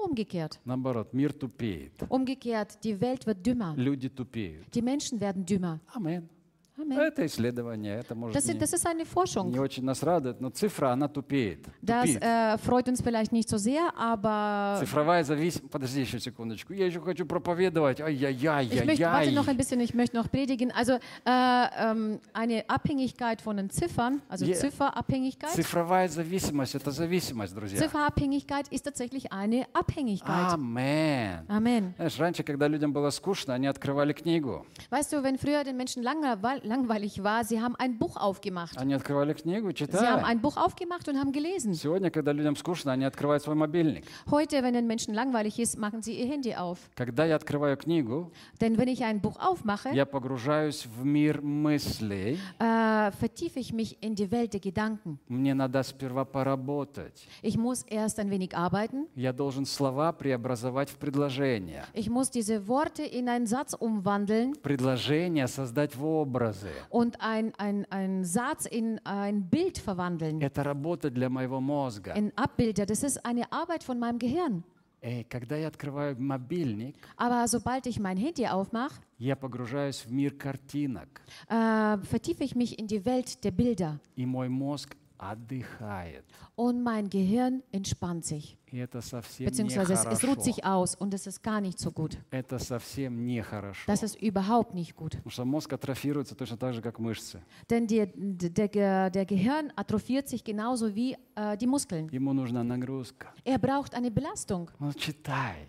[0.03, 0.59] Umgekehrt.
[0.65, 1.91] Наоборот, мир тупеет.
[2.09, 3.75] Umgekehrt, die Welt wird dümmer.
[3.75, 4.73] Люди tupеют.
[4.73, 5.79] Die Menschen werden dümmer.
[5.93, 6.29] Амен.
[6.76, 6.98] Amen.
[6.98, 9.56] Это исследование, это может Das, не, das ist eine не Forschung.
[9.58, 11.66] очень нас радует, но цифра, она тупеет.
[11.80, 12.22] Das Тупит.
[12.22, 15.70] äh, freut uns vielleicht nicht so sehr, aber Цифровая зависимость...
[15.70, 16.72] Подожди еще секундочку.
[16.72, 18.00] Я еще хочу проповедовать.
[18.00, 20.72] Ай-яй-яй, ich möchte, warte noch ein bisschen, ich möchte noch predigen.
[20.72, 24.54] Also äh, ähm, eine Abhängigkeit von den Ziffern, also Ja.
[24.54, 25.50] Zifferabhängigkeit.
[25.50, 27.78] Цифровая зависимость– это зависимость, друзья.
[27.78, 30.52] Zifferabhängigkeit ist tatsächlich eine Abhängigkeit.
[30.54, 31.44] Амен.
[31.48, 31.94] Amen.
[31.96, 34.66] Знаешь, раньше, когда людям было скучно, они открывали книгу.
[34.90, 38.77] Weißt du, wenn früher den Menschen langweil langweilig war, sie haben ein Buch aufgemacht.
[38.77, 40.23] Они открывали книгу, Sie haben читали.
[40.23, 41.73] ein Buch aufgemacht und haben gelesen.
[41.73, 44.05] Сегодня, когда людям скучно, они открывают свой мобильник.
[44.29, 46.79] Heute, wenn den Menschen langweilig ist, machen sie ihr Handy auf.
[46.95, 48.31] Когда я открываю книгу,
[48.61, 52.37] Denn wenn ich ein Buch aufmache, я погружаюсь в мир мыслей.
[52.59, 55.19] äh, vertiefe ich mich in die Welt der Gedanken.
[55.27, 57.27] Мне надо сперва поработать.
[57.41, 59.07] Ich muss erst ein wenig arbeiten.
[59.15, 61.85] Я должен слова преобразовать в предложения.
[61.93, 66.52] Ich muss diese Worte in einen Satz umwandeln Предложения создать в образы.
[66.89, 72.13] und ein, ein, ein Satz in ein Bild verwandeln, Это работа для моего мозга.
[72.15, 72.85] in Abbilder.
[72.85, 74.63] Das ist eine Arbeit von meinem Gehirn.
[75.01, 80.31] Эй, когда я открываю мобильник, Aber sobald ich mein Handy aufmache, я погружаюсь в мир
[80.37, 86.23] картинок, äh, vertiefe ich mich in die Welt der Bilder и мой мозг отдыхает.
[86.55, 88.57] und mein Gehirn entspannt sich.
[88.71, 90.41] И это совсем Beziehungsweise es, es ruht нехорошо.
[90.43, 92.17] sich aus und es ist gar nicht so gut.
[92.31, 93.83] Это совсем нехорошо.
[93.87, 95.15] Das ist überhaupt nicht gut.
[95.17, 97.41] Потому что мозг атрофируется точно так же, как мышцы.
[97.69, 102.07] Denn die, der, der, der Gehirn atrophiert sich genauso wie äh, die Muskeln.
[102.11, 103.33] Ему нужна нагрузка.
[103.43, 104.69] Er braucht eine Belastung.
[104.79, 105.67] Ну, читай,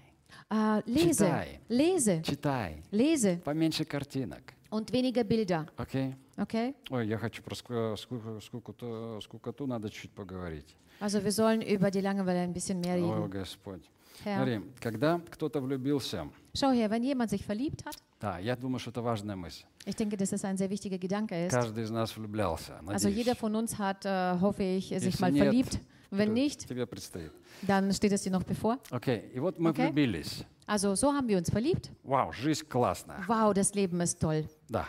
[0.49, 1.61] Äh, lese, Читай.
[1.69, 2.83] lese, читай.
[2.93, 4.43] lese Поменьше картинок.
[4.75, 5.67] und weniger Bilder.
[5.77, 6.15] Окей?
[6.37, 6.75] Okay?
[6.91, 10.77] Ой, я хочу про ску- скуку- скукоту, скукоту надо чуть поговорить.
[11.01, 13.31] Also wir sollen über die Langeweile ein bisschen mehr О, reden.
[13.31, 13.83] Господь.
[14.25, 14.37] Herr.
[14.37, 18.91] Смотри, когда кто-то влюбился, Schau her, wenn jemand sich verliebt hat, да, я думаю, что
[18.91, 19.65] это важная мысль.
[19.87, 21.53] ich denke, dass das ein sehr wichtiger Gedanke ist.
[21.53, 23.17] Каждый из нас влюблялся, Also надеюсь.
[23.17, 25.81] jeder von uns hat, äh, hoffe ich, sich Если mal нет, verliebt.
[26.11, 27.31] Wenn то nicht, Тебе предстоит.
[27.63, 28.79] dann steht es dir noch bevor.
[28.91, 29.87] Окей, и вот мы Окей.
[29.87, 30.45] влюбились.
[30.68, 31.92] Also so haben wir uns verliebt.
[32.04, 33.24] Вау, жизнь классная.
[33.28, 34.48] Wow, das Leben ist toll.
[34.70, 34.88] Да.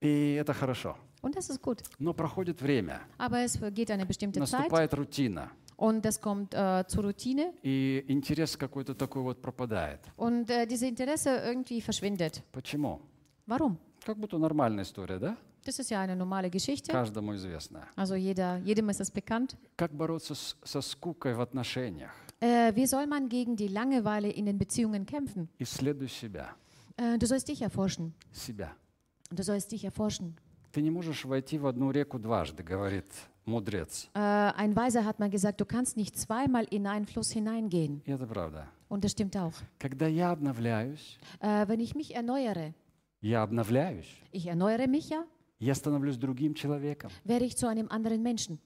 [0.00, 0.96] И это хорошо.
[1.22, 1.82] Und das ist gut.
[1.98, 6.84] Но проходит время, Aber es geht eine bestimmte Zeit наступает рутина, und es kommt äh,
[6.88, 10.00] zur Routine и интерес какой-то такой вот пропадает.
[10.16, 12.42] und äh, diese Interesse irgendwie verschwindet.
[12.52, 13.00] Почему?
[13.46, 13.76] Warum?
[14.04, 15.36] Как будто нормальная история, да?
[15.64, 16.90] Das ist ja eine normale Geschichte.
[16.90, 17.86] Каждому известная.
[17.94, 19.56] Also jeder, jedem ist das bekannt.
[19.76, 22.10] Как бороться с- со скукой в отношениях?
[22.41, 25.49] Äh, wie soll man gegen die Langeweile in den Beziehungen kämpfen?
[25.59, 26.55] Исследуй себя.
[26.97, 28.13] Äh, du sollst dich erforschen.
[28.31, 28.71] Себя.
[29.31, 30.35] Du sollst dich erforschen.
[30.71, 33.05] Ты не можешь войти в одну реку дважды, говорит
[33.45, 34.09] мудрец.
[34.13, 38.01] Äh, ein Weiser hat mal gesagt, du kannst nicht zweimal in einen Fluss hineingehen.
[38.05, 38.67] И это правда.
[38.89, 39.53] Und das stimmt auch.
[39.79, 42.73] Когда я обновляюсь, Äh, wenn ich mich erneuere,
[43.21, 45.23] я обновляюсь, ich erneuere mich ja,
[45.59, 47.09] я становлюсь другим человеком.
[47.23, 48.59] werde ich zu einem anderen Menschen.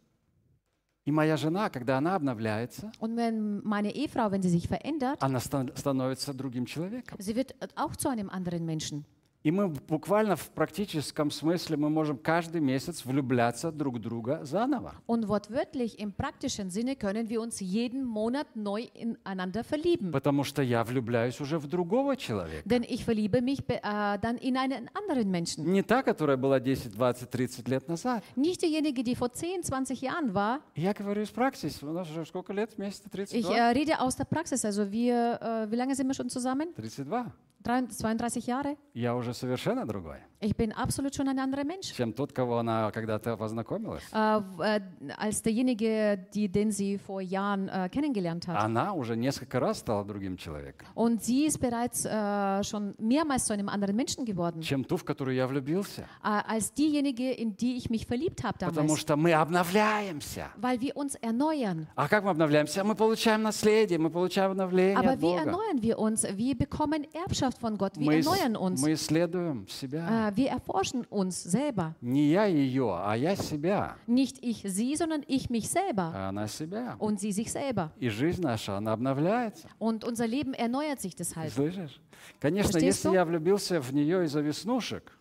[1.07, 5.39] И моя жена, когда она обновляется, Und wenn meine Ehefrau, wenn sie sich verändert, она
[5.39, 7.17] стан- становится другим человеком.
[7.21, 9.05] sie wird auch zu einem anderen Menschen.
[9.47, 14.97] И мы буквально в практическом смысле мы можем каждый месяц влюбляться друг друга заново.
[15.07, 20.11] Und wortwörtlich im praktischen Sinne können wir uns jeden Monat neu ineinander verlieben.
[20.11, 22.69] Потому что я влюбляюсь уже в другого человека.
[22.69, 25.65] Denn ich verliebe mich äh, dann in einen anderen Menschen.
[25.65, 28.25] Не та, которая была 10, 20, 30 лет назад.
[28.35, 30.59] Nicht diejenige, die vor 10, 20 Jahren war.
[30.75, 31.85] Я говорю из практики.
[31.85, 32.77] У нас уже сколько лет?
[32.77, 33.49] Ich 32?
[33.49, 34.65] äh, rede aus der Praxis.
[34.65, 36.75] Also wir, äh, wie lange sind wir schon zusammen?
[36.75, 37.31] 32.
[37.67, 38.77] Drei- 32 Jahre?
[38.95, 41.95] Я уже совершенно другой, Ich bin absolut schon ein anderer Mensch.
[41.95, 44.03] чем тот, кого она когда-то познакомилась.
[44.13, 44.17] Äh,
[44.59, 44.81] w- äh,
[45.17, 48.57] als derjenige, die, den sie vor Jahren äh, kennengelernt hat.
[48.59, 53.55] Она уже несколько раз стала другим человеком, Und sie ist bereits äh, schon mehrmals zu
[53.55, 56.03] einem anderen Menschen geworden, чем ту, в которую я влюбился.
[56.23, 59.01] äh, als diejenige, in die ich mich verliebt habe Потому damals.
[59.01, 60.51] что мы обновляемся.
[60.61, 61.87] Weil wir uns erneuern.
[61.97, 62.85] А как мы обновляемся?
[62.85, 65.41] Мы получаем наследие, мы получаем обновление Aber от wie Бога.
[65.41, 66.25] erneuern wir uns?
[66.37, 67.97] Wir bekommen Erbschaft von Gott.
[67.97, 68.81] Wir Мы, erneuern uns.
[68.83, 70.26] мы исследуем себя.
[70.36, 71.96] wir erforschen uns selber.
[72.02, 76.12] Не я ее, а я себя, Nicht ich sie, sondern ich mich selber.
[76.14, 76.96] а она себя.
[77.00, 77.92] Und sie sich selber.
[78.00, 79.68] И жизнь наша, она обновляется.
[79.80, 81.52] Und unser Leben erneuert sich deshalb.
[81.52, 82.00] Слышишь?
[82.40, 83.14] Конечно, Verstehst если du?
[83.16, 85.12] я влюбился в нее из-за веснушек,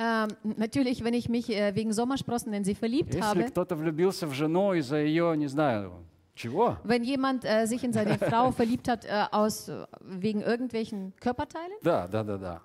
[0.00, 4.26] Ähm, natürlich, wenn ich mich äh, wegen Sommersprossen in sie verliebt если habe, кто-то влюбился
[4.28, 5.92] в жену из-за ее, не знаю,
[6.36, 11.12] чего, wenn jemand äh, sich in seine Frau verliebt hat äh, aus, äh, wegen irgendwelchen
[11.20, 12.62] Körperteilen, да, да, да, да,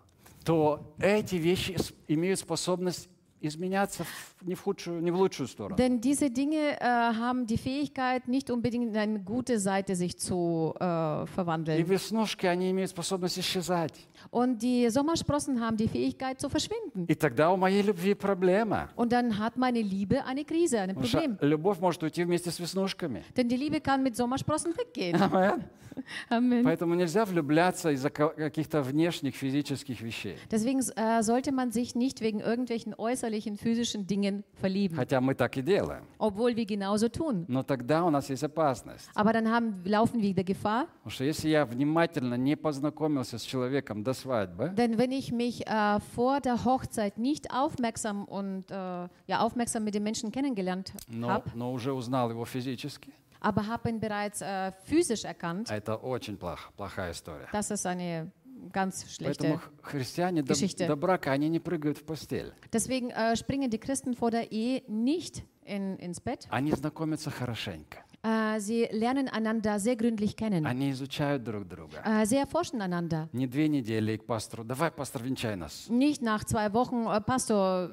[0.48, 1.76] То эти вещи
[2.06, 3.10] имеют способность
[3.42, 4.06] изменяться
[4.41, 5.75] не в худшую, не в лучшую сторону.
[5.77, 10.73] denn diese Dinge äh, haben die Fähigkeit, nicht unbedingt in eine gute Seite sich zu
[10.79, 11.85] äh, И verwandeln.
[11.87, 13.93] веснушки, они имеют способность исчезать.
[14.31, 17.05] Und die Sommersprossen haben die Fähigkeit zu verschwinden.
[17.07, 18.89] И тогда у моей любви проблема.
[18.95, 21.37] Und dann hat meine Liebe eine Krise, ein Потому что Problem.
[21.41, 23.23] любовь может уйти вместе с веснушками.
[23.35, 25.21] Denn die Liebe kann mit Sommersprossen weggehen.
[25.21, 25.63] Amen.
[26.29, 26.63] Amen.
[26.63, 30.37] Поэтому нельзя влюбляться из-за ка- каких-то внешних физических вещей.
[30.49, 34.26] Deswegen äh, sollte man sich nicht wegen irgendwelchen äußerlichen physischen Dingen
[34.60, 36.04] verlieben, Хотя мы так и делаем.
[36.18, 37.44] obwohl wir genauso tun.
[37.48, 39.08] Но тогда у нас есть опасность.
[39.14, 43.42] Aber dann haben, laufen wir der Gefahr, Потому что если я внимательно не познакомился с
[43.42, 48.74] человеком до свадьбы, denn wenn ich mich äh, vor der Hochzeit nicht aufmerksam und äh,
[48.74, 54.00] ja, aufmerksam mit dem Menschen kennengelernt habe, но уже узнал его физически, aber habe ihn
[54.00, 57.46] bereits äh, physisch erkannt, это очень плохо, плохая история.
[57.52, 58.30] das ist eine
[58.72, 59.42] ganz schlechte.
[59.42, 60.86] Поэтому христиане до, Geschichte.
[60.86, 62.52] до брака, они не прыгают в постель.
[62.72, 66.46] Deswegen äh, springen die Christen vor der Ehe nicht in, ins Bett.
[66.50, 68.04] Они знакомятся хорошенько.
[68.27, 70.65] Äh, sie lernen einander sehr gründlich kennen.
[70.65, 71.97] Они изучают друг друга.
[72.05, 73.27] Äh, sie erforschen einander.
[73.33, 74.63] Не две недели и к пастору.
[74.63, 75.89] Давай, пастор, венчай нас.
[75.89, 77.89] Nicht nach zwei Wochen, äh, Pastor,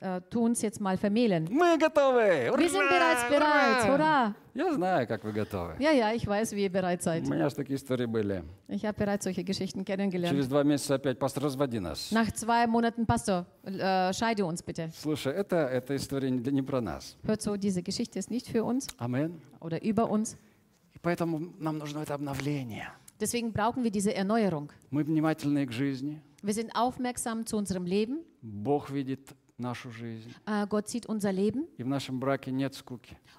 [0.00, 1.48] äh, tu uns jetzt mal vermählen.
[1.50, 2.52] Мы готовы!
[2.58, 3.88] Wir sind bereits bereit.
[3.88, 4.34] Hurra!
[4.54, 5.74] Я знаю, как вы готовы.
[5.80, 7.24] Ja, ja, ich weiß, wie ihr bereit seid.
[7.26, 8.44] У меня же такие истории были.
[8.68, 10.30] Ich habe bereits solche Geschichten kennengelernt.
[10.30, 12.12] Через два месяца опять, пастор, разводи нас.
[12.12, 14.90] Nach zwei Monaten, Pastor, äh, scheide uns bitte.
[14.94, 17.16] Слушай, это, эта история не, не про нас.
[17.24, 19.40] Hört so, diese Geschichte ist nicht für uns Амен.
[19.59, 20.37] oder über uns.
[23.19, 24.71] Deswegen brauchen wir diese Erneuerung.
[26.41, 28.19] Wir sind aufmerksam zu unserem Leben.
[30.45, 31.67] Äh, Gott sieht unser Leben.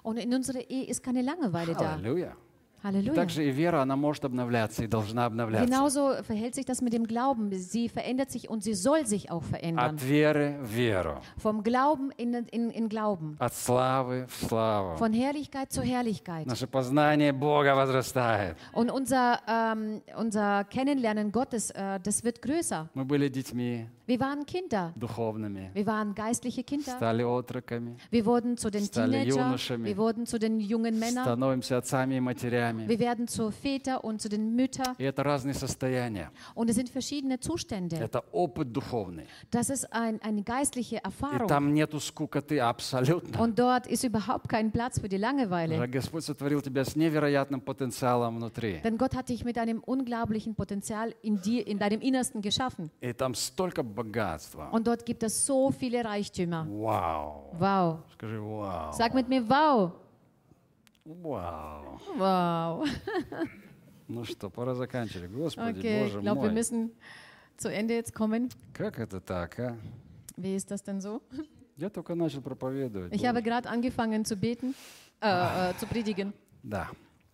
[0.03, 1.93] Und in unserer Ehe ist keine Langeweile da.
[1.93, 2.35] Halleluja.
[2.83, 3.13] Halleluja.
[3.13, 5.65] также и вера, она может обновляться и должна обновляться.
[5.65, 7.51] Genauso verhält sich das mit dem Glauben.
[7.53, 9.95] Sie verändert sich und sie soll sich auch verändern.
[9.95, 11.21] От веры в веру.
[11.37, 13.35] Vom Glauben in, in, in Glauben.
[13.39, 14.97] От славы в славу.
[14.97, 16.47] Von Herrlichkeit zu Herrlichkeit.
[16.47, 18.57] Наше познание Бога возрастает.
[18.73, 22.89] Und unser, ähm, unser Kennenlernen Gottes, äh, das wird größer.
[22.93, 24.92] Мы были детьми Wir waren Kinder.
[24.96, 26.92] духовными, Wir waren geistliche Kinder.
[26.96, 29.36] стали отроками, Wir wurden zu den Stali Teenagern.
[29.50, 29.84] юношами.
[29.88, 31.24] Wir wurden zu den jungen Männern.
[31.24, 32.86] становимся отцами и матерями.
[32.86, 34.94] Wir werden zu Väter und zu den Müttern.
[34.98, 36.30] И это разные состояния.
[36.54, 37.96] Und es sind verschiedene Zustände.
[37.96, 39.26] Это опыт духовный.
[39.50, 41.48] Das ist ein, eine geistliche И Erfahrung.
[41.48, 43.38] там нету скукоты абсолютно.
[43.40, 45.76] Und dort ist überhaupt kein Platz für die Langeweile.
[45.78, 48.80] Уже Господь сотворил тебя с невероятным потенциалом внутри.
[48.84, 52.90] Denn Gott hat dich mit einem unglaublichen Potenzial in dir, in deinem Innersten geschaffen.
[53.00, 54.68] И там столько богатства.
[54.70, 56.66] Und dort gibt es so viele Reichtümer.
[56.68, 57.52] Вау.
[57.58, 57.98] Wow.
[58.14, 58.92] Скажи, вау.
[58.92, 59.92] Sag mit mir, wow.
[61.04, 61.98] Вау.
[62.18, 62.84] Wow.
[64.08, 65.30] Ну что, пора заканчивать.
[65.30, 66.54] Господи, Okay, ich Боже glaube, wir мой.
[66.54, 66.90] müssen
[67.56, 68.50] zu Ende jetzt kommen.
[68.72, 69.76] Как это так, а?
[70.36, 71.20] Wie ist das denn so?
[71.76, 73.12] Я только начал проповедовать.
[73.12, 73.28] Ich Боже.
[73.28, 74.74] habe gerade angefangen zu beten,
[75.20, 76.32] äh, äh, zu predigen.
[76.62, 76.88] Да.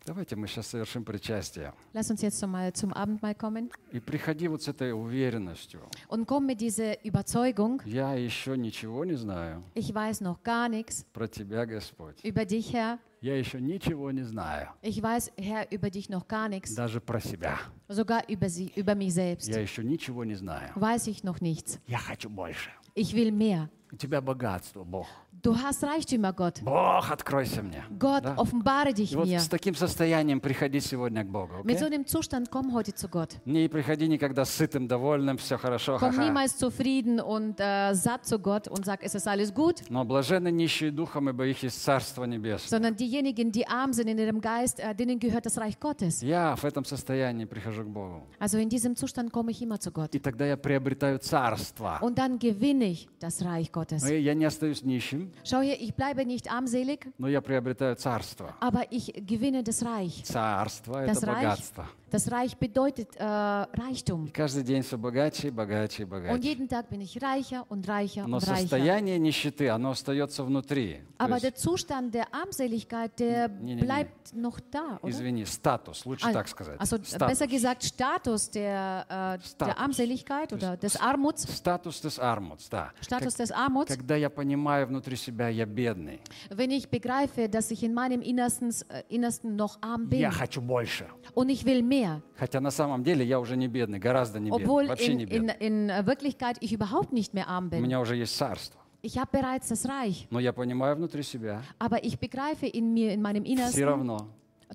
[0.07, 1.73] Давайте мы сейчас совершим причастие.
[1.93, 5.81] Lass uns jetzt nochmal zum Abendmahl kommen И приходи вот с этой уверенностью.
[6.07, 11.03] und komm mit dieser Überzeugung, Я еще ничего не знаю ich weiß noch gar nichts
[11.11, 12.15] про Тебя, Господь.
[12.23, 12.99] über dich, Herr.
[13.19, 17.19] Я еще ничего не знаю, Ich weiß, Herr, über dich noch gar nichts, даже про
[17.19, 17.59] себя.
[17.89, 19.49] sogar über, sie, über mich selbst.
[19.49, 20.71] Я еще ничего не знаю.
[20.75, 21.79] Weiß ich noch nichts.
[21.85, 22.69] Я хочу больше.
[22.95, 23.67] Ich will mehr.
[23.91, 25.07] У Тебя богатство, Бог.
[25.43, 26.61] Du hast Reichtümer, Gott.
[26.63, 27.83] Бог, откройся мне.
[27.99, 28.35] Gott, Да?
[28.37, 29.39] offenbare dich вот mir.
[29.39, 31.63] с таким состоянием приходи сегодня к Богу.
[31.63, 33.37] Mit so einem Zustand komm heute zu Gott.
[33.45, 36.23] Не приходи никогда сытым, довольным, все хорошо, Komm ха-ха.
[36.23, 40.49] niemals zufrieden und äh, satt zu Gott und sag, es ist alles gut, Но блаженны
[40.51, 42.67] нищие духом, ибо их есть Царство Небесное.
[42.69, 46.21] sondern diejenigen, die arm sind in ihrem Geist, äh, denen gehört das Reich Gottes.
[46.23, 48.23] Я в этом состоянии прихожу к Богу.
[48.39, 50.15] Also in diesem Zustand komme ich immer zu Gott.
[50.15, 51.99] И тогда я приобретаю Царство.
[52.01, 54.01] Und dann gewinne ich das Reich Gottes.
[54.03, 58.53] Но я не остаюсь нищим, Schau hier, ich bleibe nicht armselig, но я приобретаю Царство.
[58.59, 60.23] aber ich gewinne das Reich.
[60.23, 61.85] Царство– Das это Reich, богатство.
[62.09, 64.27] das Reich bedeutet äh, Reichtum.
[64.27, 66.39] И каждый день все богаче богаче и Und богаче.
[66.47, 68.61] jeden Tag bin ich reicher und reicher Но und reicher.
[68.61, 71.01] состояние нищеты, оно остается внутри.
[71.17, 73.81] Aber der Zustand der Armseligkeit, der Nee, nee, nee.
[73.81, 75.09] bleibt noch da, oder?
[75.09, 76.79] извини, статус, лучше Ah, так сказать.
[76.79, 77.27] Also Статус.
[77.27, 79.57] besser gesagt Status der, äh, Status.
[79.57, 81.43] der Armseligkeit oder des Armuts.
[81.57, 82.91] Статус des Армутс, да.
[83.01, 83.87] Status Как- des Armuts.
[83.93, 86.20] Когда я понимаю внутри себя, я бедный.
[86.50, 90.60] Wenn ich begreife, dass ich in meinem Innersten, äh, Innersten noch arm bin Я хочу
[90.60, 91.06] больше.
[91.34, 94.64] und ich will mehr, Хотя на самом деле я уже не бедный, гораздо не бедный,
[94.66, 95.54] obwohl вообще in, не in, бедный.
[95.60, 97.80] in äh, Wirklichkeit ich überhaupt nicht mehr arm У bin.
[97.82, 98.78] меня уже есть царство.
[99.02, 103.12] Ich habe bereits das Reich, Но я понимаю внутри себя, aber ich begreife in mir,
[103.12, 104.28] in meinem все Innersten, равно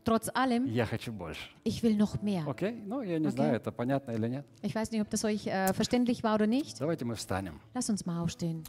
[0.04, 1.50] trotz allem, я хочу больше.
[1.64, 2.46] ich will noch mehr.
[2.48, 2.74] Окей?
[2.86, 3.32] Ну, я не Окей.
[3.32, 4.46] знаю, это понятно или нет.
[4.62, 6.78] Ich weiß nicht, ob das euch äh, verständlich war oder nicht.
[6.80, 7.60] Давайте мы встанем.
[7.74, 8.64] Lass uns mal aufstehen.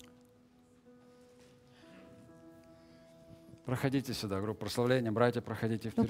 [3.66, 5.12] Проходите сюда, группа прославления.
[5.12, 6.10] Братья, проходите вперед.